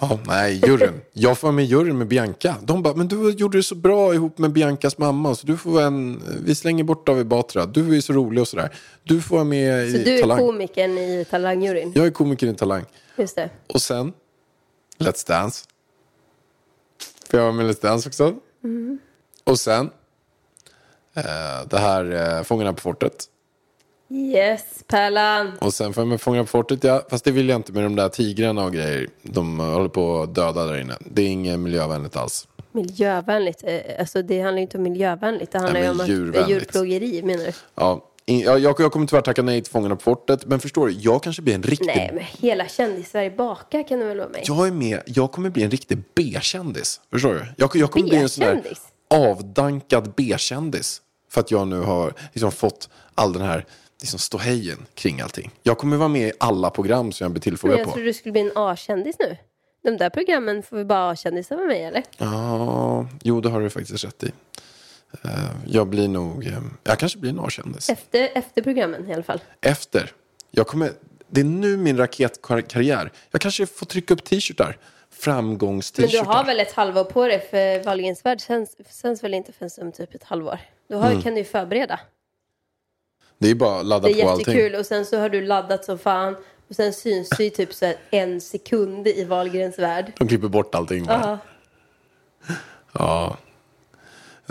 [0.00, 1.00] Ja, nej, juryn.
[1.12, 2.56] Jag får vara med juryn med Bianca.
[2.62, 5.34] De bara, men du gjorde det så bra ihop med Biancas mamma.
[5.34, 7.66] Så du får en, vi slänger bort David Batra.
[7.66, 8.74] Du är ju så rolig och sådär.
[9.04, 10.38] Du får med Så i du är Talang.
[10.38, 11.92] komikern i Talangjuryn?
[11.94, 12.84] Jag är komiker i Talang.
[13.16, 13.50] Just det.
[13.66, 14.12] Och sen,
[14.98, 15.64] Let's Dance.
[17.30, 18.34] Får jag vara med i Let's Dance också?
[19.44, 19.90] Och sen,
[21.70, 23.24] det här eh, Fångarna på fortet.
[24.10, 25.52] Yes, Pärlan.
[25.60, 27.02] Och sen får jag med Fångarna på fortet, ja.
[27.10, 29.08] Fast det vill jag inte med de där tigrarna och grejer.
[29.22, 30.94] De håller på att döda där inne.
[31.00, 32.48] Det är inget miljövänligt alls.
[32.72, 33.62] Miljövänligt.
[33.64, 35.52] eh, Alltså det handlar ju inte om miljövänligt.
[35.52, 36.50] Det handlar ju om djurvänligt.
[36.50, 37.52] djurplågeri menar du?
[37.74, 38.04] Ja,
[38.58, 40.46] jag, kommer tyvärr tacka nej till Fångarna på fortet.
[40.46, 41.86] Men förstår du, jag kanske blir en riktig...
[41.86, 44.40] Nej, men hela kändis-Sverige bakar kan du väl vara med?
[44.44, 47.00] Jag är med, jag kommer bli en riktig B-kändis.
[47.10, 47.46] Förstår du?
[47.56, 48.62] Jag, jag kommer bli en sån där
[49.10, 51.02] avdankad B-kändis.
[51.28, 53.64] För att jag nu har liksom fått all den här
[54.00, 55.50] liksom ståhejen kring allting.
[55.62, 57.92] Jag kommer vara med i alla program som jag blir Men tillfrågad jag på.
[57.92, 59.36] tror du skulle bli en A-kändis nu.
[59.82, 62.02] De där programmen får vi bara A-kändisar med i, eller?
[62.18, 64.32] Ja, jo det har du faktiskt rätt i.
[65.24, 65.30] Eh,
[65.66, 67.90] Jag blir nog, eh, jag kanske blir en A-kändis.
[67.90, 69.40] Efter, efter programmen i alla fall.
[69.60, 70.12] Efter.
[70.50, 70.92] Jag kommer,
[71.30, 73.12] det är nu min raketkarriär.
[73.30, 74.66] Jag kanske får trycka upp t-shirtar.
[74.66, 76.08] Men Framgångs-t-shirtar.
[76.24, 79.70] du har väl ett halvår på dig för Wahlgrens värld sänds, sänds väl inte förrän
[79.86, 80.58] om typ ett halvår?
[80.88, 81.22] Då har, Mm.
[81.22, 82.00] kan du ju förbereda.
[83.38, 84.54] Det är bara att ladda Det är på allting.
[84.54, 86.36] jättekul och sen så har du laddat som fan
[86.68, 90.12] och sen syns du i typ så en sekund i Wahlgrens värld.
[90.18, 91.20] De klipper bort allting bara.
[91.22, 91.38] Ja.
[92.92, 93.36] Ja.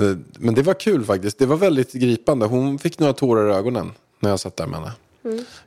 [0.03, 1.39] Eh, Men det var kul faktiskt.
[1.39, 2.45] Det var väldigt gripande.
[2.45, 4.91] Hon fick några tårar i ögonen när jag satt där med henne.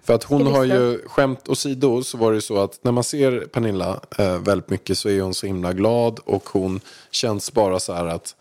[0.02, 3.04] För att hon har ju, skämt åsido, så var det ju så att när man
[3.04, 7.80] ser Pernilla eh, väldigt mycket så är hon så himla glad och hon känns bara
[7.80, 8.36] så här att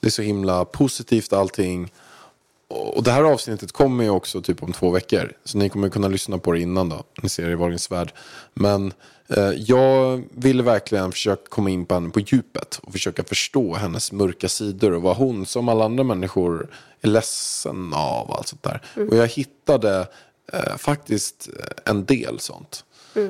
[0.00, 1.84] det är så himla positivt allting.
[1.84, 5.32] Och och det här avsnittet kommer ju också typ om två veckor.
[5.44, 7.04] Så ni kommer kunna lyssna på det innan då.
[7.22, 8.12] Ni ser det i Wahlgrens värld.
[8.54, 8.92] Men
[9.28, 12.80] eh, jag ville verkligen försöka komma in på henne på djupet.
[12.82, 14.92] Och försöka förstå hennes mörka sidor.
[14.92, 16.68] Och vad hon som alla andra människor
[17.00, 18.32] är ledsen av.
[18.32, 18.82] Allt sånt där.
[19.10, 20.08] Och jag hittade
[20.52, 21.48] eh, faktiskt
[21.84, 22.84] en del sånt.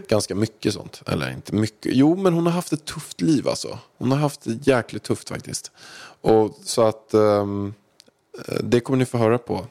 [0.09, 1.03] Ganska mycket sånt.
[1.07, 1.93] Eller inte mycket.
[1.95, 3.79] Jo, men hon har haft ett tufft liv alltså.
[3.99, 5.71] Hon har haft det jäkligt tufft faktiskt.
[6.21, 7.15] Och så att...
[7.15, 7.75] ehm,
[8.49, 9.67] Eh, Det kommer ni få höra på.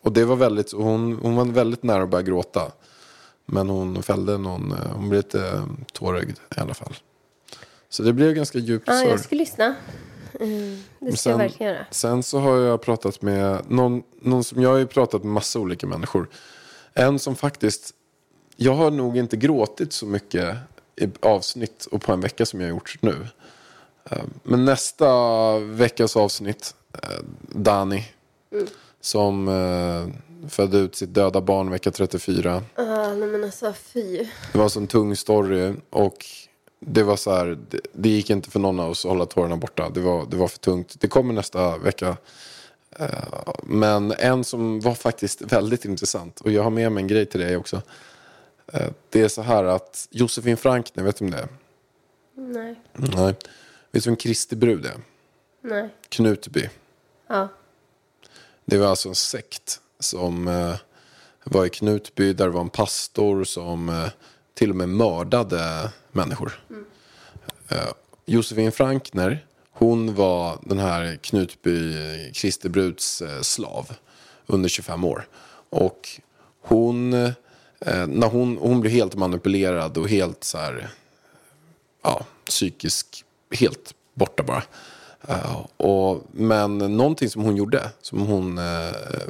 [0.00, 2.72] Och det var väldigt, hon, hon var väldigt nära att börja gråta.
[3.46, 6.94] Men hon fällde någon, eh, hon blev lite eh, tårögd i alla fall.
[7.88, 9.08] Så det blev ganska djup Ja, sorg.
[9.10, 9.74] jag ska lyssna.
[10.40, 11.86] Mm, det ska jag verkligen göra.
[11.90, 15.58] sen så har jag pratat med någon, någon som jag har ju pratat med massa
[15.58, 16.28] olika människor.
[16.94, 17.94] En som faktiskt,
[18.56, 20.56] jag har nog inte gråtit så mycket
[21.00, 23.26] i avsnitt och på en vecka som jag har gjort nu.
[24.10, 25.08] Eh, Men nästa
[25.58, 27.08] veckas avsnitt, eh,
[27.40, 28.04] Dani,
[29.00, 32.62] som eh, födde ut sitt döda barn vecka 34.
[32.74, 32.82] Ah,
[33.14, 34.16] nej men alltså fy.
[34.52, 36.24] Det var en sån tung story och
[36.80, 39.56] det var så här, det, det gick inte för någon av oss att hålla tårarna
[39.56, 39.90] borta.
[39.90, 40.96] Det var, det var för tungt.
[41.00, 42.16] Det kommer nästa vecka.
[42.98, 43.08] Eh,
[43.62, 47.40] Men en som var faktiskt väldigt intressant och jag har med mig en grej till
[47.40, 47.82] dig också.
[48.72, 51.48] Eh, Det är så här att Josefin Frank, ni vet om det är?
[52.34, 52.80] Nej.
[52.92, 53.34] Nej.
[53.90, 54.96] Vet du vem Kristi brud är?
[55.60, 55.88] Nej.
[56.08, 56.68] Knutby.
[57.26, 57.48] Ja.
[58.64, 60.74] Det var alltså en sekt som eh,
[61.44, 64.08] var i Knutby där det var en pastor som eh,
[64.54, 66.60] till och med mördade människor.
[67.68, 67.88] Eh,
[68.24, 71.94] Josefin Frankner, hon var den här Knutby
[72.34, 73.92] Kristi bruds slav
[74.46, 75.28] under 25 år.
[75.70, 76.08] Och
[76.60, 77.12] hon,
[77.86, 80.88] eh, när hon, hon blev helt manipulerad och helt så här,
[82.02, 84.62] ja, psykisk, helt borta bara.
[85.28, 88.64] Eh, och, men någonting som hon gjorde, som hon eh,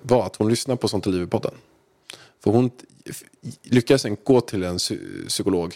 [0.02, 1.54] var att hon lyssnade på Sånt är livet-podden.
[2.44, 2.70] För hon
[3.62, 5.74] lyckades sen gå till en psy- psykolog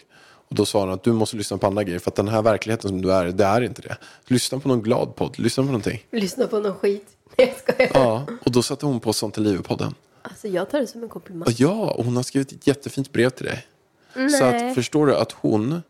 [0.49, 2.43] och då sa hon att du måste lyssna på andra grejer för att den här
[2.43, 3.97] verkligheten som du är, det är inte det.
[4.26, 6.07] Lyssna på någon glad podd, lyssna på någonting.
[6.12, 7.07] Lyssna på någon skit.
[7.37, 7.91] Jag skojar.
[7.95, 9.95] Ja, och då satte hon på Sånt är livet-podden.
[10.22, 11.46] Alltså jag tar det som en komplimang.
[11.46, 13.66] Och ja, och hon har skrivit ett jättefint brev till dig.
[14.14, 14.68] Så Nej.
[14.68, 15.82] att, förstår du att hon,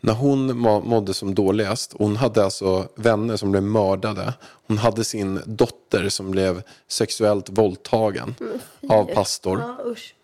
[0.00, 4.34] när hon må- mådde som dåligast, hon hade alltså vänner som blev mördade.
[4.42, 8.34] Hon hade sin dotter som blev sexuellt våldtagen
[8.88, 9.58] av pastor.
[9.60, 10.14] Ja, usch.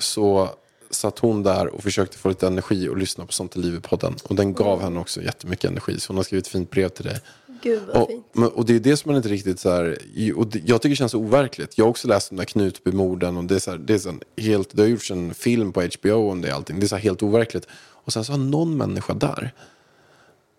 [0.00, 0.48] Så
[0.90, 4.14] satt hon där och försökte få lite energi och lyssna på Sånt i livet-podden.
[4.24, 6.00] Och den gav henne också jättemycket energi.
[6.00, 7.20] Så hon har skrivit ett fint brev till dig.
[7.62, 8.26] Gud vad Och, fint.
[8.54, 9.98] och det är det som man inte riktigt så här,
[10.36, 11.78] och det, jag tycker det känns så overkligt.
[11.78, 13.98] Jag har också läst om de där Knutbymorden och det är så här, det är
[13.98, 16.80] så här helt, det har gjorts en film på HBO om det allting.
[16.80, 17.66] Det är så här helt overkligt.
[17.72, 19.54] Och sen så har någon människa där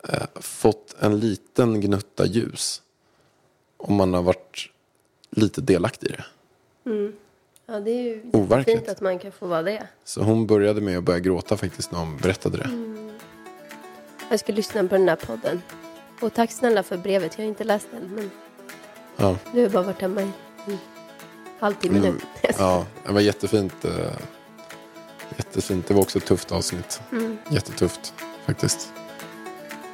[0.10, 2.82] eh, fått en liten gnutta ljus.
[3.78, 4.70] Om man har varit
[5.32, 6.24] lite delaktig i det.
[7.66, 8.78] Ja, det är ju Overkligt.
[8.78, 9.88] fint att man kan få vara det.
[10.04, 12.70] Så hon började med att börja gråta faktiskt när hon berättade det.
[14.30, 15.62] Jag ska lyssna på den här podden.
[16.22, 17.34] Och tack snälla för brevet.
[17.38, 18.12] Jag har inte läst den.
[18.16, 18.32] Men
[19.18, 19.36] Ja.
[19.54, 20.78] du har bara varit hemma i en
[21.60, 22.14] halvtimme nu.
[22.58, 23.86] Ja, det var jättefint.
[23.86, 23.92] eh,
[25.38, 25.88] Jättefint.
[25.88, 27.02] Det var också ett tufft avsnitt.
[27.12, 27.38] Mm.
[27.50, 28.14] Jättetufft
[28.46, 28.92] faktiskt.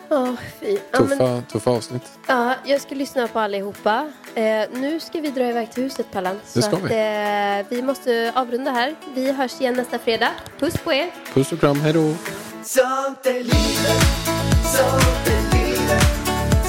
[0.09, 0.77] Ja, fy.
[0.91, 2.01] Ja, men, Tuffa, tuffa avsnitt.
[2.27, 4.11] ja, jag ska lyssna på allihopa.
[4.35, 6.39] Eh, nu ska vi dra iväg till huset Pallan.
[6.53, 7.59] Det ska att, vi.
[7.63, 8.95] eh, vi måste avrunda här.
[9.15, 10.31] Vi hörs igen nästa fredag.
[10.59, 11.11] Puss på er.
[11.33, 12.13] Puss och kram, hej då.